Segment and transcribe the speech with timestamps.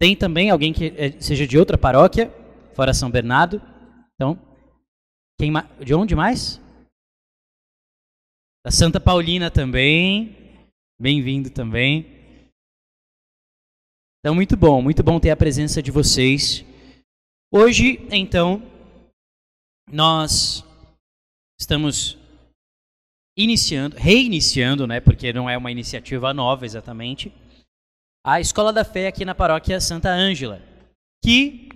[0.00, 2.32] Tem também alguém que é, seja de outra paróquia,
[2.74, 3.60] fora São Bernardo.
[4.14, 4.38] Então,
[5.38, 5.52] quem
[5.84, 6.60] de onde mais?
[8.64, 10.36] Da Santa Paulina também.
[11.00, 12.06] Bem-vindo também.
[14.20, 16.64] Então, muito bom, muito bom ter a presença de vocês.
[17.52, 18.62] Hoje, então,
[19.90, 20.64] nós
[21.58, 22.18] estamos
[23.36, 27.32] iniciando, reiniciando, né, porque não é uma iniciativa nova exatamente,
[28.30, 30.60] a Escola da Fé aqui na paróquia Santa Ângela,
[31.24, 31.70] que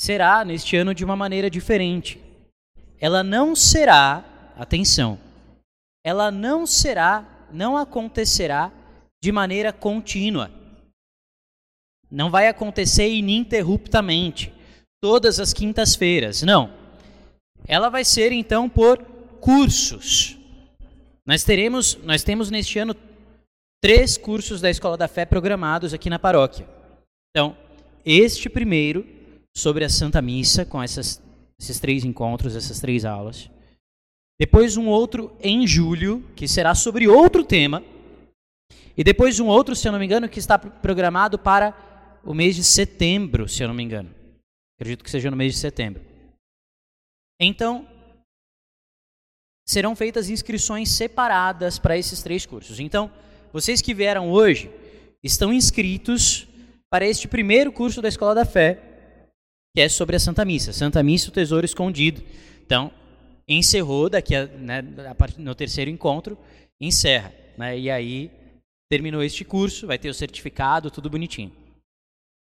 [0.00, 2.18] será neste ano de uma maneira diferente.
[2.98, 4.24] Ela não será,
[4.56, 5.18] atenção,
[6.02, 8.72] ela não será, não acontecerá
[9.22, 10.50] de maneira contínua.
[12.10, 14.50] Não vai acontecer ininterruptamente,
[15.02, 16.72] todas as quintas-feiras, não.
[17.66, 19.02] Ela vai ser então por
[19.38, 20.34] cursos.
[21.26, 22.96] Nós teremos, nós temos neste ano
[23.82, 26.68] três cursos da Escola da Fé programados aqui na paróquia.
[27.30, 27.56] Então,
[28.04, 29.04] este primeiro
[29.54, 31.20] sobre a Santa Missa, com essas,
[31.60, 33.50] esses três encontros, essas três aulas.
[34.40, 37.82] Depois um outro em julho, que será sobre outro tema.
[38.96, 42.54] E depois um outro, se eu não me engano, que está programado para o mês
[42.54, 44.14] de setembro, se eu não me engano.
[44.78, 46.02] Acredito que seja no mês de setembro.
[47.40, 47.86] Então,
[49.66, 52.78] serão feitas inscrições separadas para esses três cursos.
[52.78, 53.10] Então,
[53.52, 54.70] vocês que vieram hoje
[55.22, 56.46] estão inscritos
[56.90, 58.80] para este primeiro curso da Escola da Fé,
[59.74, 60.72] que é sobre a Santa Missa.
[60.72, 62.22] Santa Missa, o Tesouro Escondido.
[62.64, 62.92] Então,
[63.48, 64.82] encerrou daqui a, né,
[65.38, 66.38] no terceiro encontro,
[66.80, 67.32] encerra.
[67.56, 68.30] Né, e aí,
[68.90, 71.52] terminou este curso, vai ter o certificado, tudo bonitinho.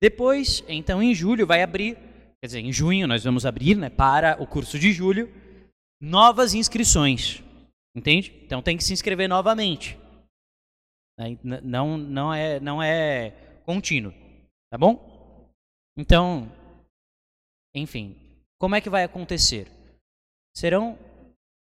[0.01, 1.97] Depois, então, em julho, vai abrir,
[2.41, 5.31] quer dizer, em junho nós vamos abrir né, para o curso de julho,
[6.01, 7.43] novas inscrições.
[7.95, 8.33] Entende?
[8.45, 9.98] Então tem que se inscrever novamente.
[11.18, 11.38] Né?
[11.62, 13.30] Não, não, é, não é
[13.64, 14.12] contínuo.
[14.70, 15.48] Tá bom?
[15.96, 16.50] Então,
[17.74, 18.16] enfim,
[18.58, 19.68] como é que vai acontecer?
[20.56, 20.98] Serão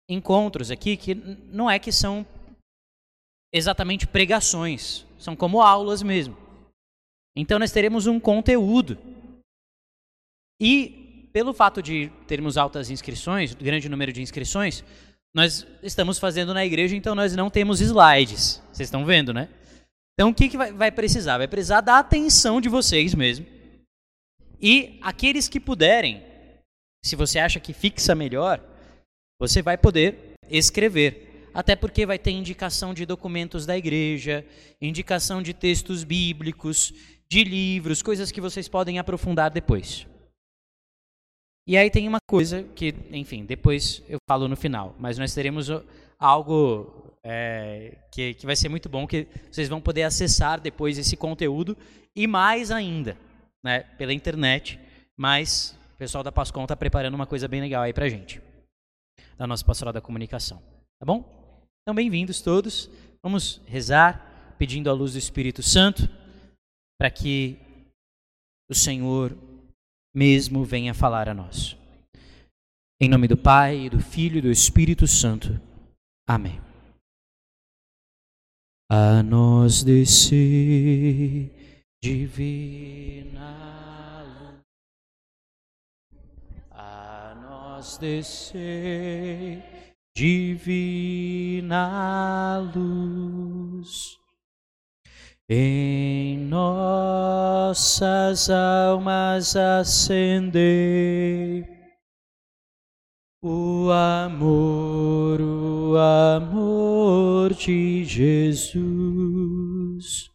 [0.08, 2.26] encontros aqui que não é que são
[3.52, 6.36] exatamente pregações, são como aulas mesmo.
[7.36, 8.98] Então nós teremos um conteúdo.
[10.60, 14.82] E pelo fato de termos altas inscrições, grande número de inscrições,
[15.34, 18.62] nós estamos fazendo na igreja, então nós não temos slides.
[18.72, 19.48] Vocês estão vendo, né?
[20.14, 21.38] Então o que, que vai, vai precisar?
[21.38, 23.46] Vai precisar da atenção de vocês mesmo.
[24.60, 26.22] E aqueles que puderem,
[27.04, 28.60] se você acha que fixa melhor,
[29.40, 31.50] você vai poder escrever.
[31.54, 34.44] Até porque vai ter indicação de documentos da igreja,
[34.80, 36.92] indicação de textos bíblicos,
[37.28, 40.06] de livros, coisas que vocês podem aprofundar depois.
[41.68, 45.68] E aí tem uma coisa que, enfim, depois eu falo no final, mas nós teremos
[46.18, 51.14] algo é, que, que vai ser muito bom, que vocês vão poder acessar depois esse
[51.14, 51.76] conteúdo
[52.16, 53.18] e mais ainda,
[53.62, 54.80] né, pela internet,
[55.14, 58.40] mas o pessoal da Pascom está preparando uma coisa bem legal aí pra gente,
[59.36, 60.62] da nossa pastoral da comunicação,
[60.98, 61.22] tá bom?
[61.82, 62.88] Então, bem-vindos todos,
[63.22, 66.08] vamos rezar, pedindo a luz do Espírito Santo,
[66.98, 67.58] para que
[68.70, 69.36] o Senhor
[70.14, 71.76] mesmo venha falar a nós.
[73.00, 75.60] Em nome do Pai, e do Filho e do Espírito Santo.
[76.28, 76.60] Amém.
[78.90, 81.52] A nós descer
[82.02, 83.68] divina
[86.70, 89.62] a nós descer
[90.16, 90.98] divina
[92.74, 94.17] luz
[95.48, 101.66] em nossas almas acender
[103.42, 110.28] o amor, o amor de Jesus.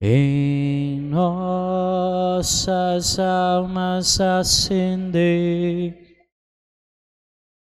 [0.00, 5.96] Em nossas almas acender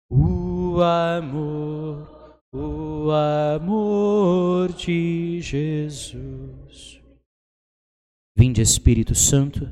[0.09, 2.10] o amor,
[2.53, 7.01] o amor de Jesus.
[8.37, 9.67] Vinde, Espírito Santo,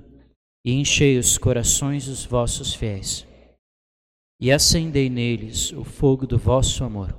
[0.65, 3.27] e enchei os corações dos vossos fiéis,
[4.41, 7.17] e acendei neles o fogo do vosso amor.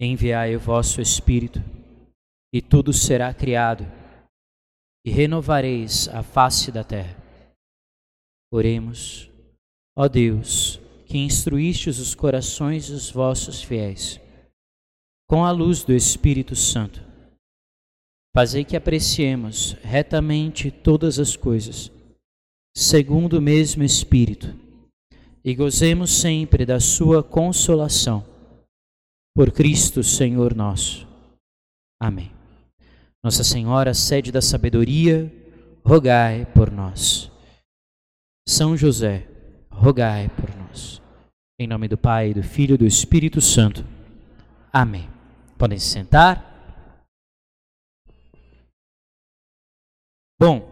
[0.00, 1.60] Enviai o vosso Espírito,
[2.52, 3.84] e tudo será criado,
[5.04, 7.16] e renovareis a face da terra.
[8.52, 9.30] Oremos,
[9.96, 14.20] ó Deus, que instruístes os corações dos vossos fiéis,
[15.28, 17.00] com a luz do Espírito Santo.
[18.34, 21.90] Fazei que apreciemos retamente todas as coisas,
[22.76, 24.54] segundo o mesmo Espírito,
[25.44, 28.26] e gozemos sempre da Sua consolação.
[29.34, 31.06] Por Cristo, Senhor nosso.
[32.00, 32.32] Amém.
[33.22, 35.32] Nossa Senhora, sede da sabedoria,
[35.84, 37.30] rogai por nós.
[38.48, 39.28] São José,
[39.76, 41.02] rogai por nós.
[41.60, 43.84] Em nome do Pai, do Filho e do Espírito Santo.
[44.72, 45.08] Amém.
[45.58, 46.54] Podem se sentar.
[50.38, 50.70] Bom,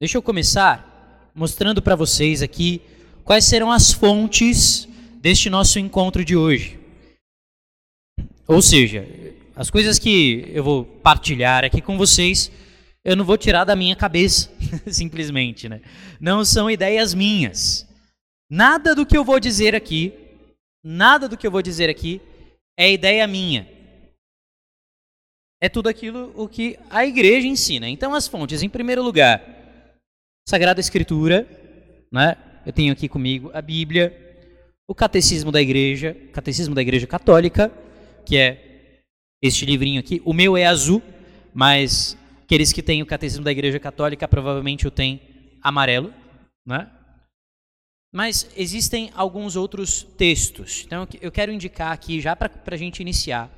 [0.00, 2.82] deixa eu começar mostrando para vocês aqui
[3.24, 4.88] quais serão as fontes
[5.20, 6.78] deste nosso encontro de hoje.
[8.46, 9.06] Ou seja,
[9.54, 12.50] as coisas que eu vou partilhar aqui com vocês,
[13.10, 14.48] eu não vou tirar da minha cabeça,
[14.86, 15.80] simplesmente, né?
[16.20, 17.84] Não são ideias minhas.
[18.48, 20.14] Nada do que eu vou dizer aqui,
[20.84, 22.20] nada do que eu vou dizer aqui
[22.78, 23.68] é ideia minha.
[25.60, 27.88] É tudo aquilo o que a igreja ensina.
[27.88, 29.42] Então as fontes, em primeiro lugar,
[30.48, 31.48] Sagrada Escritura,
[32.12, 32.36] né?
[32.64, 34.14] Eu tenho aqui comigo a Bíblia,
[34.86, 37.72] o Catecismo da Igreja, Catecismo da Igreja Católica,
[38.24, 38.84] que é
[39.42, 40.22] este livrinho aqui.
[40.24, 41.02] O meu é azul,
[41.52, 42.16] mas
[42.50, 45.20] aqueles que têm o Catecismo da Igreja Católica provavelmente o têm
[45.62, 46.12] amarelo,
[46.66, 46.90] né?
[48.12, 50.82] Mas existem alguns outros textos.
[50.84, 53.48] Então eu quero indicar aqui, já para a gente iniciar,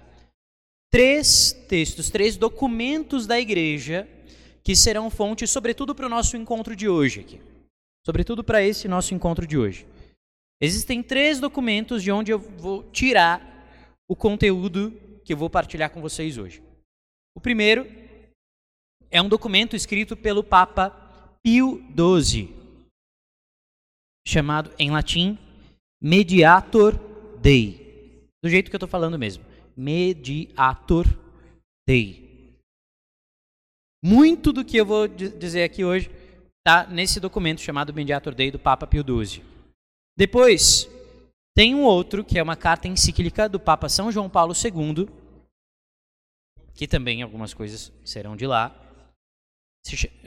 [0.90, 4.06] três textos, três documentos da igreja
[4.62, 7.40] que serão fonte, sobretudo para o nosso encontro de hoje aqui.
[8.04, 9.86] Sobretudo para esse nosso encontro de hoje.
[10.60, 13.66] Existem três documentos de onde eu vou tirar
[14.06, 14.92] o conteúdo
[15.24, 16.62] que eu vou partilhar com vocês hoje.
[17.34, 18.01] O primeiro
[19.12, 20.90] é um documento escrito pelo Papa
[21.44, 22.48] Pio XII,
[24.26, 25.38] chamado em latim
[26.02, 26.94] Mediator
[27.38, 28.26] Dei.
[28.42, 29.44] Do jeito que eu estou falando mesmo.
[29.76, 31.06] Mediator
[31.86, 32.56] Dei.
[34.02, 36.10] Muito do que eu vou dizer aqui hoje
[36.58, 39.44] está nesse documento chamado Mediator Dei do Papa Pio XII.
[40.16, 40.88] Depois,
[41.54, 45.08] tem um outro, que é uma carta encíclica do Papa São João Paulo II,
[46.74, 48.81] que também algumas coisas serão de lá,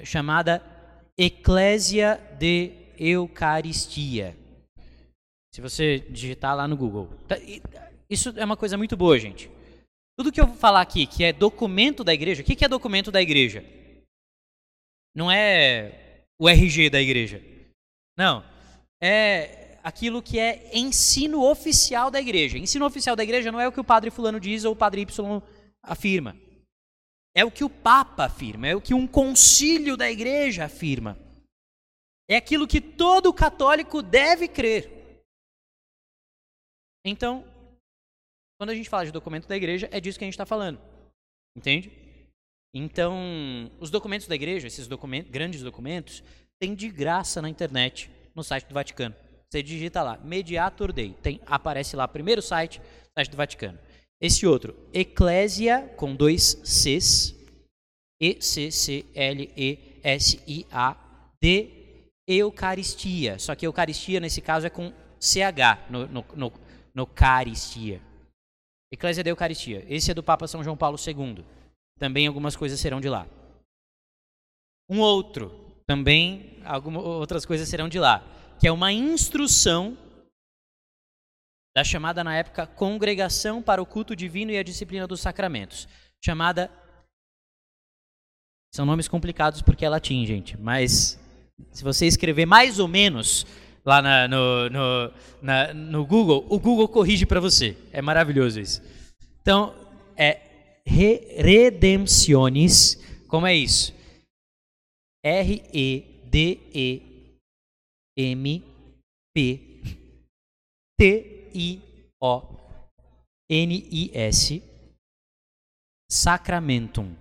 [0.04, 0.62] chamada
[1.18, 4.36] Eclésia de Eucaristia.
[5.54, 7.10] Se você digitar lá no Google.
[7.28, 7.38] Tá,
[8.10, 9.50] isso é uma coisa muito boa, gente.
[10.18, 13.12] Tudo que eu vou falar aqui, que é documento da igreja, o que é documento
[13.12, 13.64] da igreja?
[15.16, 17.42] Não é o RG da igreja.
[18.18, 18.44] Não.
[19.02, 22.58] É aquilo que é ensino oficial da igreja.
[22.58, 25.02] Ensino oficial da igreja não é o que o padre fulano diz ou o padre
[25.02, 25.42] Y
[25.84, 26.36] afirma.
[27.36, 31.18] É o que o Papa afirma, é o que um concílio da igreja afirma.
[32.30, 35.22] É aquilo que todo católico deve crer.
[37.06, 37.46] Então,
[38.58, 40.80] quando a gente fala de documento da igreja, é disso que a gente está falando.
[41.56, 41.92] Entende?
[42.74, 46.24] Então, os documentos da igreja, esses documentos, grandes documentos,
[46.60, 49.16] tem de graça na internet, no site do Vaticano.
[49.50, 51.14] Você digita lá, Mediator Dei.
[51.14, 52.82] Tem, aparece lá, primeiro site,
[53.18, 53.80] site do Vaticano.
[54.22, 57.36] Esse outro, Eclésia, com dois Cs,
[58.22, 59.06] E-C-C-L-E-S-I-A,
[61.42, 61.70] de
[62.28, 63.38] Eucaristia.
[63.38, 66.54] Só que Eucaristia, nesse caso, é com CH, no, no, no,
[66.94, 68.02] no Caristia.
[68.92, 69.86] Eclésia de Eucaristia.
[69.90, 71.44] Esse é do Papa São João Paulo II.
[72.00, 73.28] Também algumas coisas serão de lá.
[74.90, 75.52] Um outro,
[75.86, 78.24] também algumas outras coisas serão de lá
[78.60, 79.98] que é uma instrução
[81.76, 85.88] da chamada na época Congregação para o Culto Divino e a Disciplina dos Sacramentos,
[86.24, 86.72] chamada
[88.74, 91.20] são nomes complicados porque é latim, gente, mas
[91.72, 93.46] se você escrever mais ou menos
[93.86, 97.78] lá na, no, no, na, no Google, o Google corrige para você.
[97.92, 98.82] É maravilhoso isso.
[99.42, 99.76] Então,
[100.18, 100.42] é
[100.86, 101.72] re,
[103.28, 103.94] como é isso?
[105.24, 107.16] R-E-D-E
[111.56, 112.42] M P T I O
[113.50, 114.62] N I S
[116.12, 117.16] Sacramentum.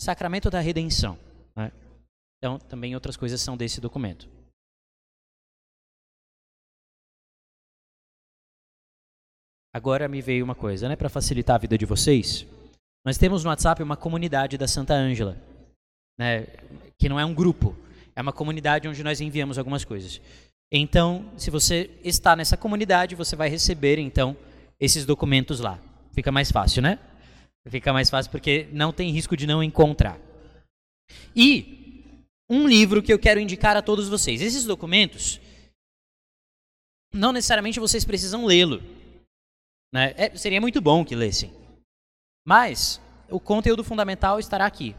[0.00, 1.18] Sacramento da redenção.
[1.56, 1.70] Né?
[2.38, 4.28] Então, também outras coisas são desse documento.
[9.72, 12.46] Agora me veio uma coisa, né, para facilitar a vida de vocês.
[13.04, 15.36] Nós temos no WhatsApp uma comunidade da Santa Ângela,
[16.16, 16.46] né,
[16.96, 17.74] que não é um grupo,
[18.14, 20.20] é uma comunidade onde nós enviamos algumas coisas.
[20.76, 24.36] Então, se você está nessa comunidade, você vai receber então
[24.80, 25.78] esses documentos lá.
[26.12, 26.98] Fica mais fácil, né?
[27.68, 30.18] Fica mais fácil porque não tem risco de não encontrar.
[31.34, 32.12] E
[32.50, 34.42] um livro que eu quero indicar a todos vocês.
[34.42, 35.40] Esses documentos,
[37.12, 38.82] não necessariamente vocês precisam lê-lo.
[39.92, 40.12] Né?
[40.16, 41.52] É, seria muito bom que lessem.
[42.44, 43.00] Mas
[43.30, 44.96] o conteúdo fundamental estará aqui.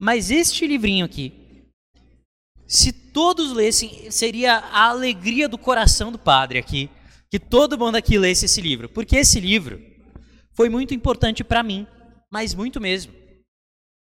[0.00, 1.41] Mas este livrinho aqui,
[2.72, 6.88] se todos lessem, seria a alegria do coração do padre aqui,
[7.30, 9.78] que todo mundo aqui lesse esse livro, porque esse livro
[10.52, 11.86] foi muito importante para mim,
[12.30, 13.12] mas muito mesmo.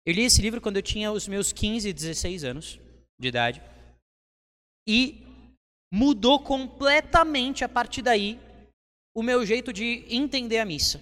[0.07, 2.81] Eu li esse livro quando eu tinha os meus 15, 16 anos
[3.21, 3.61] de idade.
[4.89, 5.27] E
[5.93, 8.39] mudou completamente a partir daí
[9.17, 11.01] o meu jeito de entender a missa,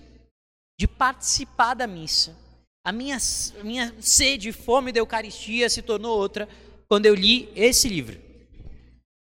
[0.81, 2.35] de participar da missa.
[2.83, 3.19] A minha,
[3.63, 6.49] minha sede, fome da Eucaristia se tornou outra
[6.89, 8.19] quando eu li esse livro.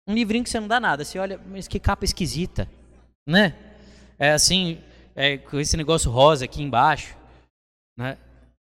[0.07, 1.05] Um livrinho que você não dá nada.
[1.05, 2.69] Você olha, mas que capa esquisita,
[3.27, 3.55] né?
[4.17, 4.81] É assim,
[5.15, 7.15] é, com esse negócio rosa aqui embaixo,
[7.97, 8.17] né?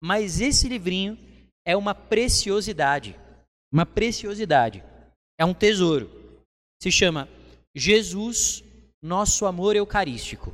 [0.02, 1.18] Mas esse livrinho
[1.64, 3.14] é uma preciosidade,
[3.72, 4.82] uma preciosidade.
[5.38, 6.10] É um tesouro.
[6.82, 7.28] Se chama
[7.74, 8.64] Jesus,
[9.02, 10.52] nosso amor eucarístico.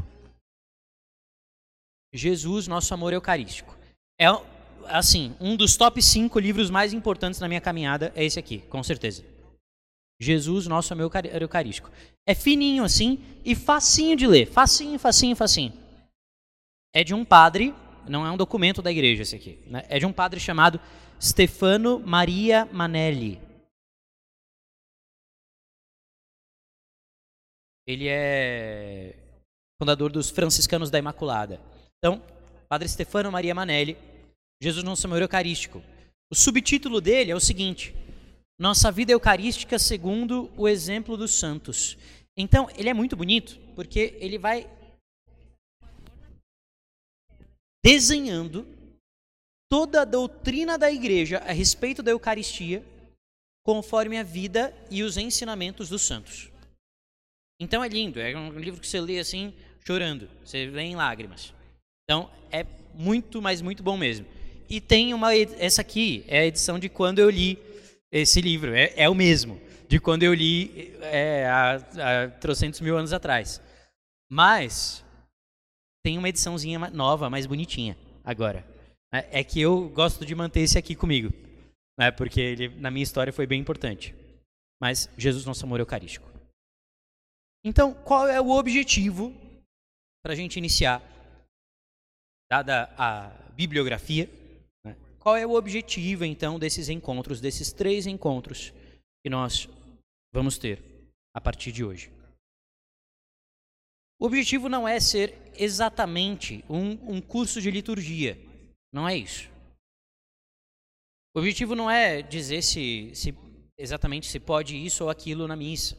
[2.13, 3.77] Jesus, nosso amor eucarístico.
[4.19, 4.31] É
[4.89, 8.83] assim, um dos top 5 livros mais importantes na minha caminhada é esse aqui, com
[8.83, 9.25] certeza.
[10.19, 11.91] Jesus, nosso amor eucarístico.
[12.27, 14.47] É fininho assim e facinho de ler.
[14.47, 15.73] Facinho, facinho, facinho.
[16.95, 17.75] É de um padre,
[18.09, 19.59] não é um documento da igreja esse aqui.
[19.67, 19.85] Né?
[19.89, 20.81] É de um padre chamado
[21.21, 23.41] Stefano Maria Manelli.
[27.87, 29.15] Ele é
[29.81, 31.61] fundador dos Franciscanos da Imaculada.
[31.99, 32.23] Então,
[32.69, 33.97] Padre Stefano Maria Manelli,
[34.63, 35.83] Jesus Nosso Amor Eucarístico.
[36.31, 37.95] O subtítulo dele é o seguinte:
[38.59, 41.97] nossa vida eucarística segundo o exemplo dos santos.
[42.37, 44.71] Então, ele é muito bonito, porque ele vai
[47.85, 48.67] desenhando
[49.71, 52.85] toda a doutrina da igreja a respeito da Eucaristia,
[53.65, 56.51] conforme a vida e os ensinamentos dos santos.
[57.61, 61.55] Então é lindo, é um livro que você lê assim, chorando, você lê em lágrimas.
[62.05, 64.27] Então é muito, mas muito bom mesmo.
[64.69, 67.59] E tem uma, essa aqui é a edição de quando eu li
[68.11, 68.75] esse livro.
[68.75, 73.61] É, é o mesmo de quando eu li é, há, há trocentos mil anos atrás.
[74.31, 75.05] Mas
[76.05, 78.67] tem uma ediçãozinha nova, mais bonitinha agora.
[79.13, 81.33] É, é que eu gosto de manter esse aqui comigo,
[81.99, 84.15] né, porque ele na minha história foi bem importante.
[84.81, 86.29] Mas Jesus, nosso amor eucarístico.
[87.65, 89.35] Então, qual é o objetivo
[90.23, 91.03] para a gente iniciar,
[92.51, 94.29] dada a bibliografia?
[95.27, 98.73] Qual é o objetivo, então, desses encontros, desses três encontros
[99.25, 99.69] que nós
[100.33, 100.81] vamos ter
[101.35, 102.13] a partir de hoje?
[104.21, 108.39] O objetivo não é ser exatamente um, um curso de liturgia,
[108.93, 109.51] não é isso.
[111.35, 113.35] O objetivo não é dizer se, se
[113.77, 115.99] exatamente se pode isso ou aquilo na missa,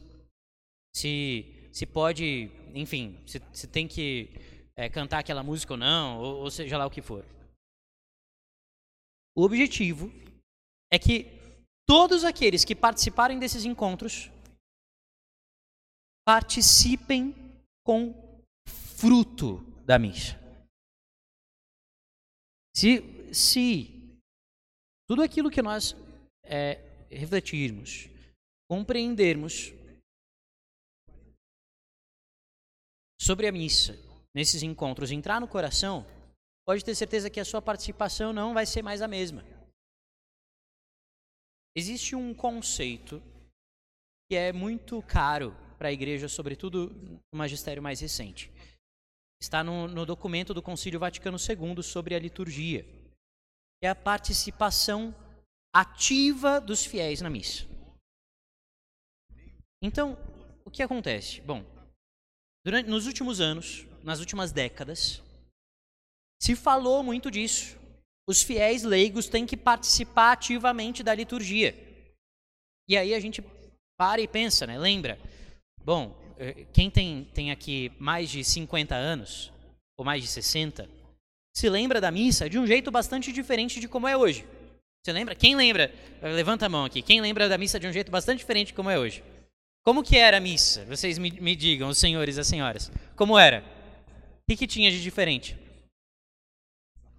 [0.96, 4.30] se, se pode, enfim, se, se tem que
[4.74, 7.26] é, cantar aquela música ou não, ou, ou seja lá o que for.
[9.38, 10.10] O objetivo
[10.92, 11.26] é que
[11.86, 14.28] todos aqueles que participarem desses encontros
[16.26, 17.32] participem
[17.86, 20.36] com fruto da missa.
[22.74, 24.18] Se, se
[25.08, 25.94] tudo aquilo que nós
[26.42, 28.08] é, refletirmos,
[28.68, 29.72] compreendermos
[33.22, 33.92] sobre a missa
[34.34, 36.04] nesses encontros entrar no coração,
[36.68, 39.42] pode ter certeza que a sua participação não vai ser mais a mesma.
[41.74, 43.22] Existe um conceito
[44.30, 46.90] que é muito caro para a igreja, sobretudo
[47.32, 48.52] no magistério mais recente.
[49.40, 52.84] Está no, no documento do Concílio Vaticano II sobre a liturgia,
[53.82, 55.14] é a participação
[55.74, 57.64] ativa dos fiéis na missa.
[59.82, 60.18] Então,
[60.66, 61.40] o que acontece?
[61.40, 61.64] Bom,
[62.62, 65.22] durante, nos últimos anos, nas últimas décadas,
[66.40, 67.76] se falou muito disso.
[68.28, 71.74] Os fiéis leigos têm que participar ativamente da liturgia.
[72.88, 73.42] E aí a gente
[73.98, 74.78] para e pensa, né?
[74.78, 75.18] Lembra?
[75.82, 79.52] Bom, eh, quem tem, tem aqui mais de 50 anos,
[79.96, 80.88] ou mais de 60,
[81.56, 84.46] se lembra da missa de um jeito bastante diferente de como é hoje.
[85.04, 85.34] Você lembra?
[85.34, 85.92] Quem lembra?
[86.22, 87.02] Levanta a mão aqui.
[87.02, 89.24] Quem lembra da missa de um jeito bastante diferente de como é hoje?
[89.84, 90.84] Como que era a missa?
[90.84, 92.92] Vocês me, me digam, os senhores e as senhoras.
[93.16, 93.64] Como era?
[94.42, 95.56] O que, que tinha de diferente?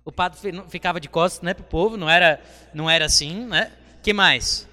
[0.10, 0.40] O padre
[0.70, 3.72] ficava de costas, né, pro povo, não era, não era assim, né?
[4.02, 4.68] Que mais?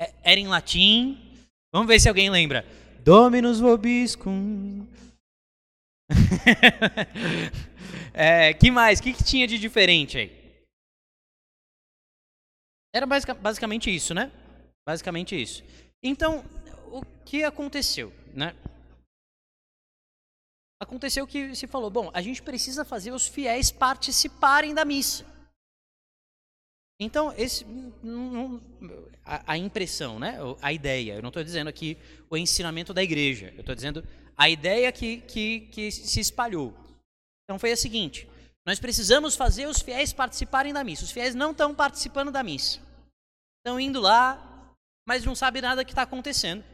[0.00, 1.18] É, era em latim.
[1.72, 2.64] Vamos ver se alguém lembra.
[3.00, 4.86] Dominus vobiscum.
[8.14, 9.00] é, que mais?
[9.00, 10.44] O que, que tinha de diferente aí?
[12.94, 14.30] Era basicamente isso, né?
[14.86, 15.64] Basicamente isso.
[16.00, 16.44] Então,
[16.92, 18.54] o que aconteceu, né?
[20.84, 25.26] Aconteceu que se falou: bom, a gente precisa fazer os fiéis participarem da missa.
[27.00, 27.66] Então, esse,
[29.24, 30.38] a, a, impressão, né?
[30.62, 31.98] a ideia, eu não estou dizendo aqui
[32.30, 36.72] o ensinamento da igreja, eu estou dizendo a ideia que, que, que se espalhou.
[37.44, 38.28] Então, foi a seguinte:
[38.64, 41.04] Nós precisamos fazer os fiéis participarem da missa.
[41.04, 42.80] Os fiéis não estão participando da missa.
[43.58, 44.72] Estão indo lá,
[45.06, 46.64] mas não sabem nada que está acontecendo.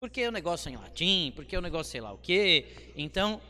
[0.00, 2.92] Porque o negócio é em latim, porque o negócio sei lá o quê.
[2.96, 3.40] Então,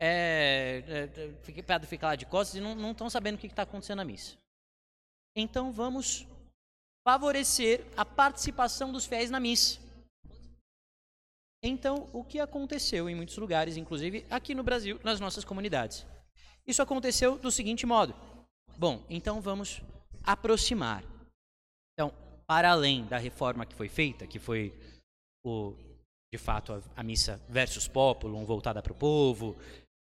[0.00, 3.62] é, é, é Pedro fica lá de costas e não estão sabendo o que está
[3.62, 4.36] acontecendo na missa.
[5.36, 6.26] Então vamos
[7.06, 9.78] favorecer a participação dos fiéis na missa.
[11.62, 16.06] Então, o que aconteceu em muitos lugares, inclusive aqui no Brasil, nas nossas comunidades?
[16.66, 18.14] Isso aconteceu do seguinte modo.
[18.78, 19.82] Bom, então vamos
[20.22, 21.04] aproximar.
[21.92, 22.14] Então,
[22.46, 24.72] para além da reforma que foi feita, que foi
[25.44, 25.74] o
[26.32, 29.56] de fato a, a missa versus populum voltada para o povo,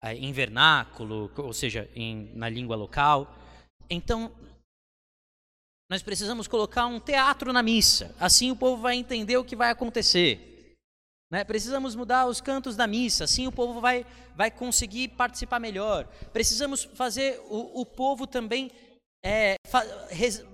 [0.02, 3.34] em vernáculo, ou seja, em, na língua local.
[3.88, 4.32] Então,
[5.90, 9.70] nós precisamos colocar um teatro na missa, assim o povo vai entender o que vai
[9.70, 10.74] acontecer.
[11.30, 11.44] Né?
[11.44, 16.06] Precisamos mudar os cantos da missa, assim o povo vai, vai conseguir participar melhor.
[16.32, 18.70] Precisamos fazer o, o povo também
[19.24, 20.44] é, fa, res,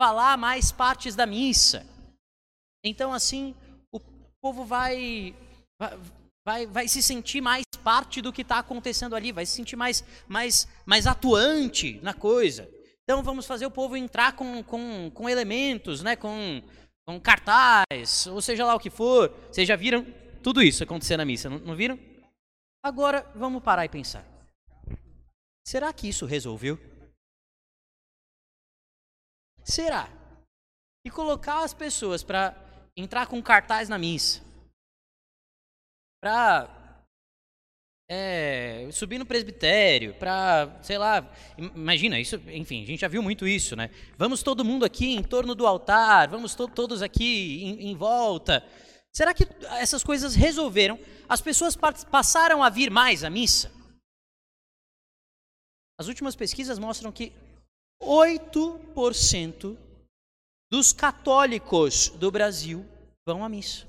[0.00, 1.86] falar mais partes da missa.
[2.84, 3.54] Então, assim,
[4.44, 5.34] povo vai,
[5.80, 10.04] vai vai, se sentir mais parte do que está acontecendo ali, vai se sentir mais,
[10.28, 12.68] mais, mais atuante na coisa.
[13.02, 16.62] Então vamos fazer o povo entrar com, com, com elementos, né, com,
[17.06, 19.30] com cartaz, ou seja lá o que for.
[19.50, 20.04] Vocês já viram
[20.42, 21.98] tudo isso acontecer na missa, não, não viram?
[22.82, 24.26] Agora vamos parar e pensar.
[25.66, 26.78] Será que isso resolveu?
[29.62, 30.10] Será?
[31.06, 32.63] E colocar as pessoas para
[32.96, 34.42] entrar com cartaz na missa,
[36.22, 36.84] para
[38.08, 43.46] é, subir no presbitério, para, sei lá, imagina, isso, enfim, a gente já viu muito
[43.46, 43.90] isso, né?
[44.16, 48.64] Vamos todo mundo aqui em torno do altar, vamos to todos aqui em, em, volta.
[49.12, 49.46] Será que
[49.78, 50.98] essas coisas resolveram?
[51.28, 51.76] As pessoas
[52.10, 53.72] passaram a vir mais à missa?
[55.98, 57.32] As últimas pesquisas mostram que
[58.02, 59.76] 8%
[60.74, 62.84] dos católicos do Brasil
[63.24, 63.86] vão à missa.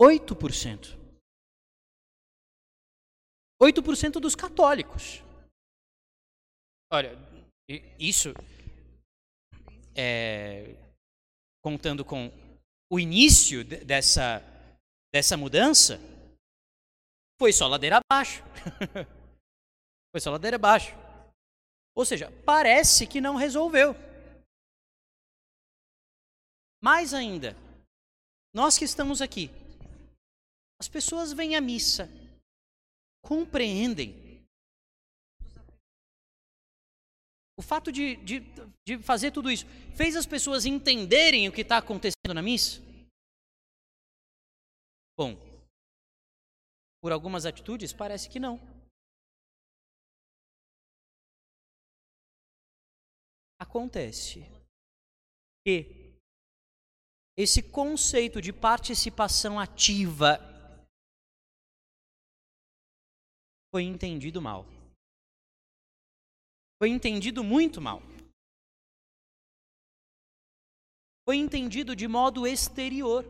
[0.00, 0.98] 8%.
[3.62, 5.22] 8% dos católicos.
[6.92, 7.12] Olha,
[8.00, 8.30] isso
[9.96, 10.74] é,
[11.62, 12.32] contando com
[12.90, 14.42] o início dessa,
[15.14, 16.00] dessa mudança,
[17.38, 18.42] foi só ladeira abaixo.
[20.10, 21.07] foi só ladeira abaixo.
[21.98, 23.92] Ou seja, parece que não resolveu.
[26.80, 27.56] Mais ainda,
[28.54, 29.50] nós que estamos aqui,
[30.80, 32.08] as pessoas vêm à missa,
[33.20, 34.14] compreendem.
[37.58, 38.42] O fato de, de,
[38.86, 42.80] de fazer tudo isso fez as pessoas entenderem o que está acontecendo na missa?
[45.18, 45.34] Bom,
[47.02, 48.77] por algumas atitudes, parece que não.
[53.60, 54.40] Acontece
[55.66, 56.08] que
[57.36, 60.38] esse conceito de participação ativa
[63.72, 64.64] foi entendido mal.
[66.80, 68.00] Foi entendido muito mal.
[71.28, 73.24] Foi entendido de modo exterior.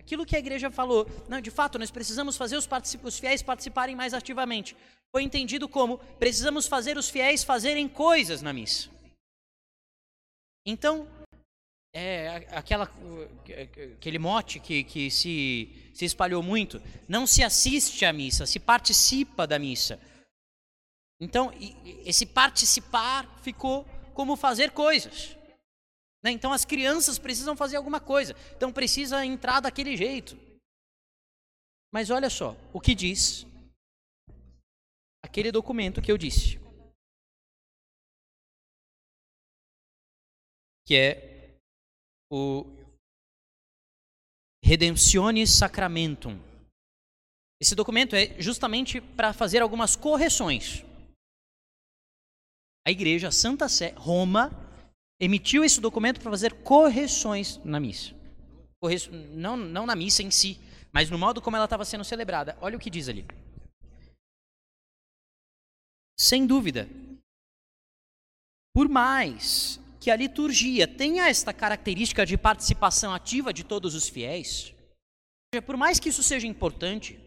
[0.00, 2.68] Aquilo que a igreja falou, não, de fato, nós precisamos fazer os,
[3.02, 4.76] os fiéis participarem mais ativamente.
[5.10, 8.99] Foi entendido como precisamos fazer os fiéis fazerem coisas na missa.
[10.66, 11.08] Então,
[11.92, 12.90] é aquela,
[13.94, 16.80] aquele mote que, que se, se espalhou muito.
[17.08, 20.00] Não se assiste à missa, se participa da missa.
[21.20, 21.52] Então,
[22.04, 25.36] esse participar ficou como fazer coisas.
[26.22, 26.30] Né?
[26.30, 28.34] Então, as crianças precisam fazer alguma coisa.
[28.56, 30.38] Então, precisa entrar daquele jeito.
[31.92, 33.44] Mas olha só o que diz
[35.22, 36.60] aquele documento que eu disse.
[40.90, 41.56] Que é
[42.32, 42.64] o
[44.60, 46.36] Redemptionis Sacramentum.
[47.62, 50.82] Esse documento é justamente para fazer algumas correções.
[52.84, 54.50] A igreja Santa Sé, Roma,
[55.20, 58.12] emitiu esse documento para fazer correções na missa.
[59.30, 60.58] Não, não na missa em si,
[60.92, 62.58] mas no modo como ela estava sendo celebrada.
[62.60, 63.24] Olha o que diz ali.
[66.18, 66.88] Sem dúvida,
[68.74, 74.74] por mais que a liturgia tenha esta característica de participação ativa de todos os fiéis,
[75.66, 77.20] por mais que isso seja importante,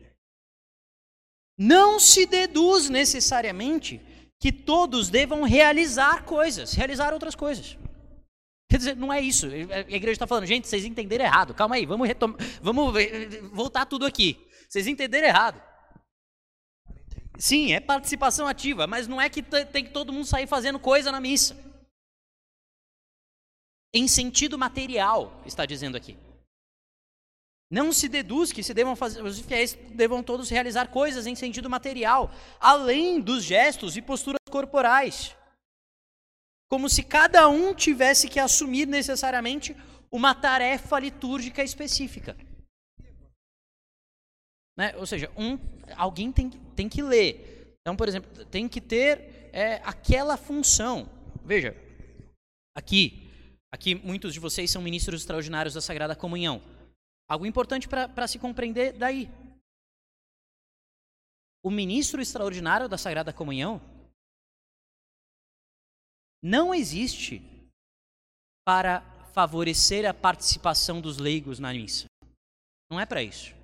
[1.57, 4.01] não se deduz necessariamente
[4.41, 7.77] que todos devam realizar coisas, realizar outras coisas.
[8.69, 9.45] Quer dizer, não é isso.
[9.45, 11.53] A igreja está falando, gente, vocês entenderam errado.
[11.53, 12.09] Calma aí, vamos,
[12.59, 12.93] vamos
[13.51, 14.43] voltar tudo aqui.
[14.67, 15.61] Vocês entenderam errado.
[17.37, 21.11] Sim, é participação ativa, mas não é que tem que todo mundo sair fazendo coisa
[21.11, 21.55] na missa.
[23.93, 26.17] Em sentido material, está dizendo aqui.
[27.69, 31.69] Não se deduz que se devam fazer, os fiéis devam todos realizar coisas em sentido
[31.69, 35.35] material, além dos gestos e posturas corporais.
[36.69, 39.75] Como se cada um tivesse que assumir necessariamente
[40.11, 42.37] uma tarefa litúrgica específica.
[44.77, 44.95] Né?
[44.97, 45.57] Ou seja, um,
[45.95, 47.75] alguém tem, tem que ler.
[47.81, 51.09] Então, por exemplo, tem que ter é, aquela função.
[51.43, 51.75] Veja,
[52.75, 53.22] aqui,
[53.73, 56.61] aqui muitos de vocês são ministros extraordinários da Sagrada Comunhão.
[57.27, 59.27] Algo importante para se compreender daí.
[61.65, 63.81] O ministro extraordinário da Sagrada Comunhão
[66.43, 67.41] não existe
[68.63, 69.01] para
[69.33, 72.05] favorecer a participação dos leigos na missa.
[72.91, 73.55] Não é para isso.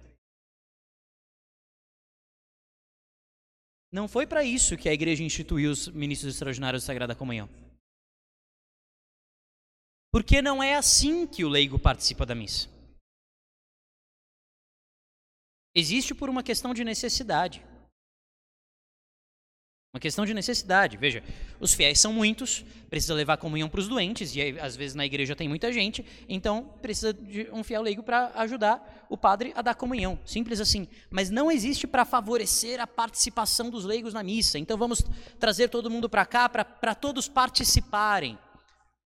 [3.92, 7.48] Não foi para isso que a igreja instituiu os ministros extraordinários da Sagrada Comunhão.
[10.12, 12.68] Porque não é assim que o leigo participa da missa.
[15.76, 17.64] Existe por uma questão de necessidade.
[19.94, 20.98] Uma questão de necessidade.
[20.98, 21.24] Veja,
[21.60, 25.06] os fiéis são muitos, precisa levar comunhão para os doentes, e aí, às vezes na
[25.06, 29.62] igreja tem muita gente, então precisa de um fiel leigo para ajudar o padre a
[29.62, 30.20] dar comunhão.
[30.26, 30.88] Simples assim.
[31.10, 34.60] Mas não existe para favorecer a participação dos leigos na missa.
[34.60, 35.04] Então vamos
[35.40, 38.38] trazer todo mundo para cá para todos participarem.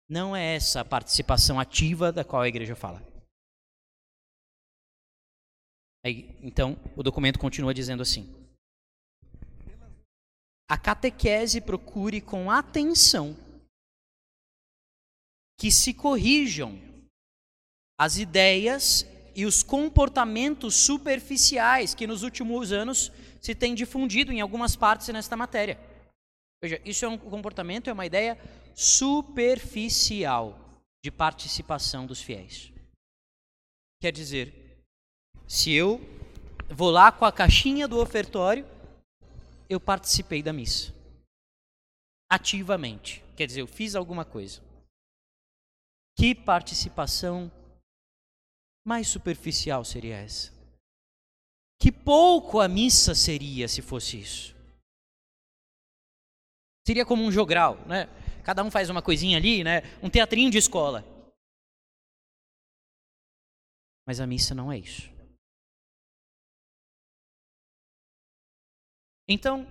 [0.09, 3.01] Não é essa a participação ativa da qual a igreja fala.
[6.05, 8.27] Aí, então, o documento continua dizendo assim:
[10.69, 13.35] a catequese procure com atenção
[15.59, 16.77] que se corrijam
[17.97, 24.75] as ideias e os comportamentos superficiais que nos últimos anos se tem difundido em algumas
[24.75, 25.79] partes nesta matéria.
[26.61, 28.37] Veja, isso é um comportamento, é uma ideia
[28.75, 30.59] superficial
[31.03, 32.71] de participação dos fiéis.
[34.01, 34.83] Quer dizer,
[35.47, 35.99] se eu
[36.69, 38.65] vou lá com a caixinha do ofertório,
[39.69, 40.93] eu participei da missa.
[42.29, 43.23] Ativamente.
[43.35, 44.61] Quer dizer, eu fiz alguma coisa.
[46.17, 47.51] Que participação
[48.85, 50.51] mais superficial seria essa?
[51.79, 54.55] Que pouco a missa seria se fosse isso.
[56.85, 58.07] Seria como um jogral, né?
[58.43, 59.81] Cada um faz uma coisinha ali, né?
[60.01, 61.03] Um teatrinho de escola.
[64.05, 65.11] Mas a missa não é isso.
[69.27, 69.65] Então,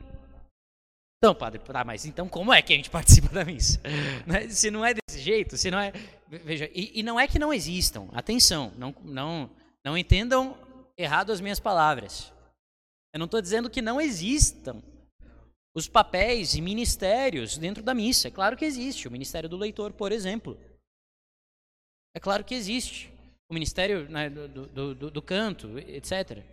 [1.23, 3.81] então, padre, tá, mas então como é que a gente participa da missa?
[4.27, 4.49] Né?
[4.49, 5.93] Se não é desse jeito, se não é.
[6.27, 9.51] Veja, e, e não é que não existam, atenção, não, não,
[9.85, 10.57] não entendam
[10.99, 12.33] errado as minhas palavras.
[13.15, 14.83] Eu não estou dizendo que não existam
[15.75, 18.29] os papéis e ministérios dentro da missa.
[18.29, 19.09] É claro que existe.
[19.09, 20.59] O ministério do leitor, por exemplo.
[22.15, 23.11] É claro que existe.
[23.49, 26.45] O ministério né, do, do, do, do canto, etc.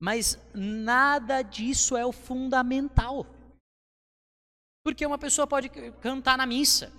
[0.00, 3.26] Mas nada disso é o fundamental.
[4.84, 5.68] Porque uma pessoa pode
[6.00, 6.92] cantar na missa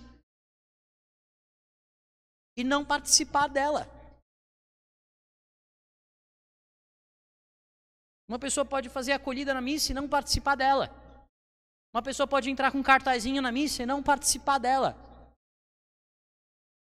[2.57, 3.98] e não participar dela.
[8.29, 10.87] Uma pessoa pode fazer acolhida na missa e não participar dela.
[11.91, 14.95] Uma pessoa pode entrar com um cartazinho na missa e não participar dela.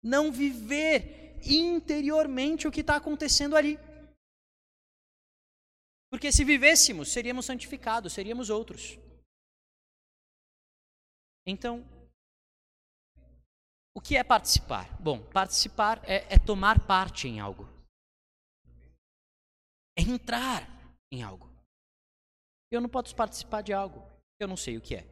[0.04, 3.80] Não viver interiormente o que está acontecendo ali.
[6.12, 9.00] Porque se vivêssemos, seríamos santificados, seríamos outros.
[11.46, 11.86] Então,
[13.96, 15.02] o que é participar?
[15.02, 17.70] Bom, participar é, é tomar parte em algo,
[19.98, 20.77] é entrar
[21.12, 21.50] em algo.
[22.72, 24.06] Eu não posso participar de algo,
[24.39, 25.06] eu não sei o que é.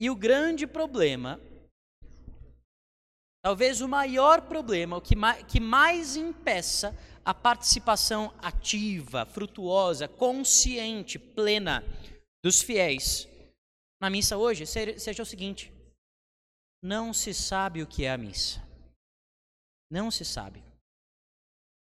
[0.00, 1.40] E o grande problema,
[3.42, 11.18] talvez o maior problema, o que mais, que mais impeça a participação ativa, frutuosa, consciente,
[11.18, 11.82] plena
[12.42, 13.28] dos fiéis
[14.00, 15.72] na missa hoje seja o seguinte:
[16.82, 18.62] não se sabe o que é a missa.
[19.90, 20.62] Não se sabe.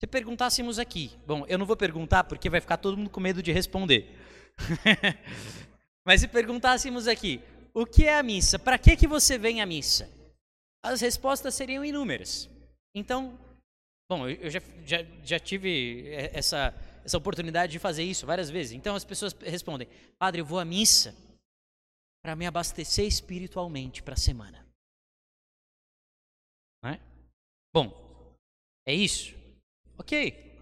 [0.03, 3.41] Se perguntássemos aqui, bom, eu não vou perguntar porque vai ficar todo mundo com medo
[3.41, 4.19] de responder.
[6.05, 7.41] Mas se perguntássemos aqui,
[7.73, 8.59] o que é a missa?
[8.59, 10.11] Para que que você vem à missa?
[10.85, 12.51] As respostas seriam inúmeras.
[12.93, 13.38] Então,
[14.11, 18.73] Bom, eu já, já, já tive essa, essa oportunidade de fazer isso várias vezes.
[18.73, 19.88] Então as pessoas respondem:
[20.19, 21.15] Padre, eu vou à missa
[22.25, 24.67] para me abastecer espiritualmente para a semana.
[26.85, 26.99] É?
[27.73, 28.35] Bom,
[28.85, 29.41] é isso?
[30.03, 30.61] Ok.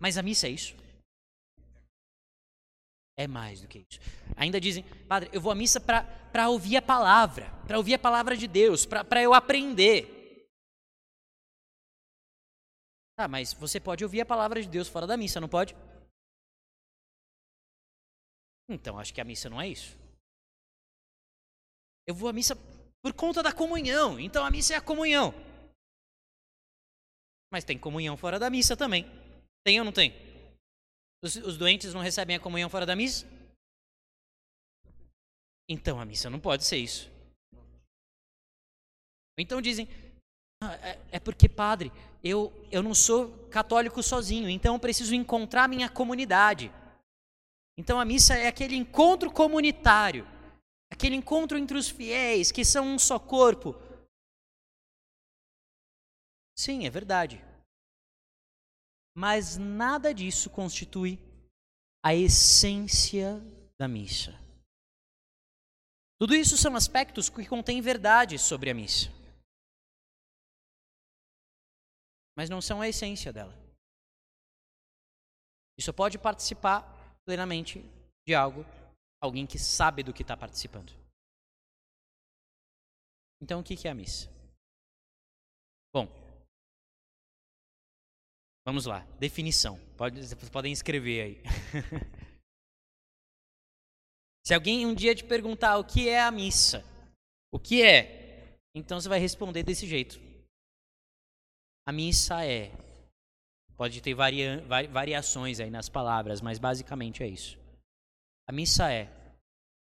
[0.00, 0.74] Mas a missa é isso?
[3.16, 4.00] É mais do que isso.
[4.36, 8.36] Ainda dizem, padre, eu vou à missa para ouvir a palavra, para ouvir a palavra
[8.36, 10.48] de Deus, para eu aprender.
[13.16, 15.76] Tá, mas você pode ouvir a palavra de Deus fora da missa, não pode?
[18.68, 19.96] Então, acho que a missa não é isso.
[22.08, 22.56] Eu vou à missa
[23.04, 25.32] por conta da comunhão, então a missa é a comunhão.
[27.52, 29.04] Mas tem comunhão fora da missa também.
[29.62, 30.14] Tem ou não tem?
[31.22, 33.26] Os, os doentes não recebem a comunhão fora da missa?
[35.68, 37.10] Então a missa não pode ser isso.
[39.38, 39.86] Então dizem,
[40.62, 41.92] ah, é, é, porque, padre,
[42.24, 46.72] eu, eu não sou católico sozinho, então eu preciso encontrar minha comunidade.
[47.76, 50.26] Então a missa é aquele encontro comunitário,
[50.90, 53.74] aquele encontro entre os fiéis que são um só corpo,
[56.62, 57.40] Sim, é verdade.
[59.16, 61.18] Mas nada disso constitui
[62.04, 63.40] a essência
[63.80, 64.30] da missa.
[66.20, 69.08] Tudo isso são aspectos que contêm verdade sobre a missa.
[72.36, 73.52] Mas não são a essência dela.
[75.76, 76.82] Isso pode participar
[77.24, 77.80] plenamente
[78.24, 78.64] de algo,
[79.20, 80.92] alguém que sabe do que está participando.
[83.42, 84.30] Então, o que é a missa?
[85.92, 86.21] Bom,
[88.64, 89.78] Vamos lá, definição.
[89.96, 91.42] Pode, vocês podem escrever aí.
[94.46, 96.84] Se alguém um dia te perguntar o que é a missa,
[97.52, 100.20] o que é, então você vai responder desse jeito.
[101.86, 102.70] A missa é.
[103.76, 107.58] Pode ter varia, variações aí nas palavras, mas basicamente é isso.
[108.48, 109.10] A missa é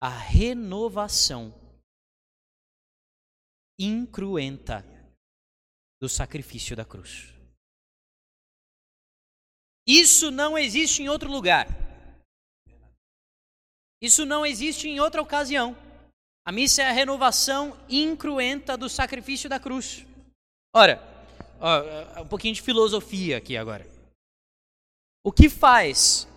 [0.02, 1.54] a renovação
[3.78, 4.84] incruenta
[6.00, 7.32] do sacrifício da cruz.
[9.86, 11.66] Isso não existe em outro lugar.
[14.00, 15.76] Isso não existe em outra ocasião.
[16.46, 20.04] A missa é a renovação incruenta do sacrifício da cruz.
[20.74, 21.00] Ora,
[21.60, 23.86] ó, um pouquinho de filosofia aqui agora.
[25.24, 26.28] O que faz?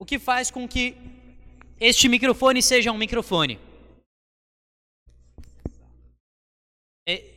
[0.00, 0.96] O que faz com que
[1.78, 3.60] este microfone seja um microfone?
[7.08, 7.32] É,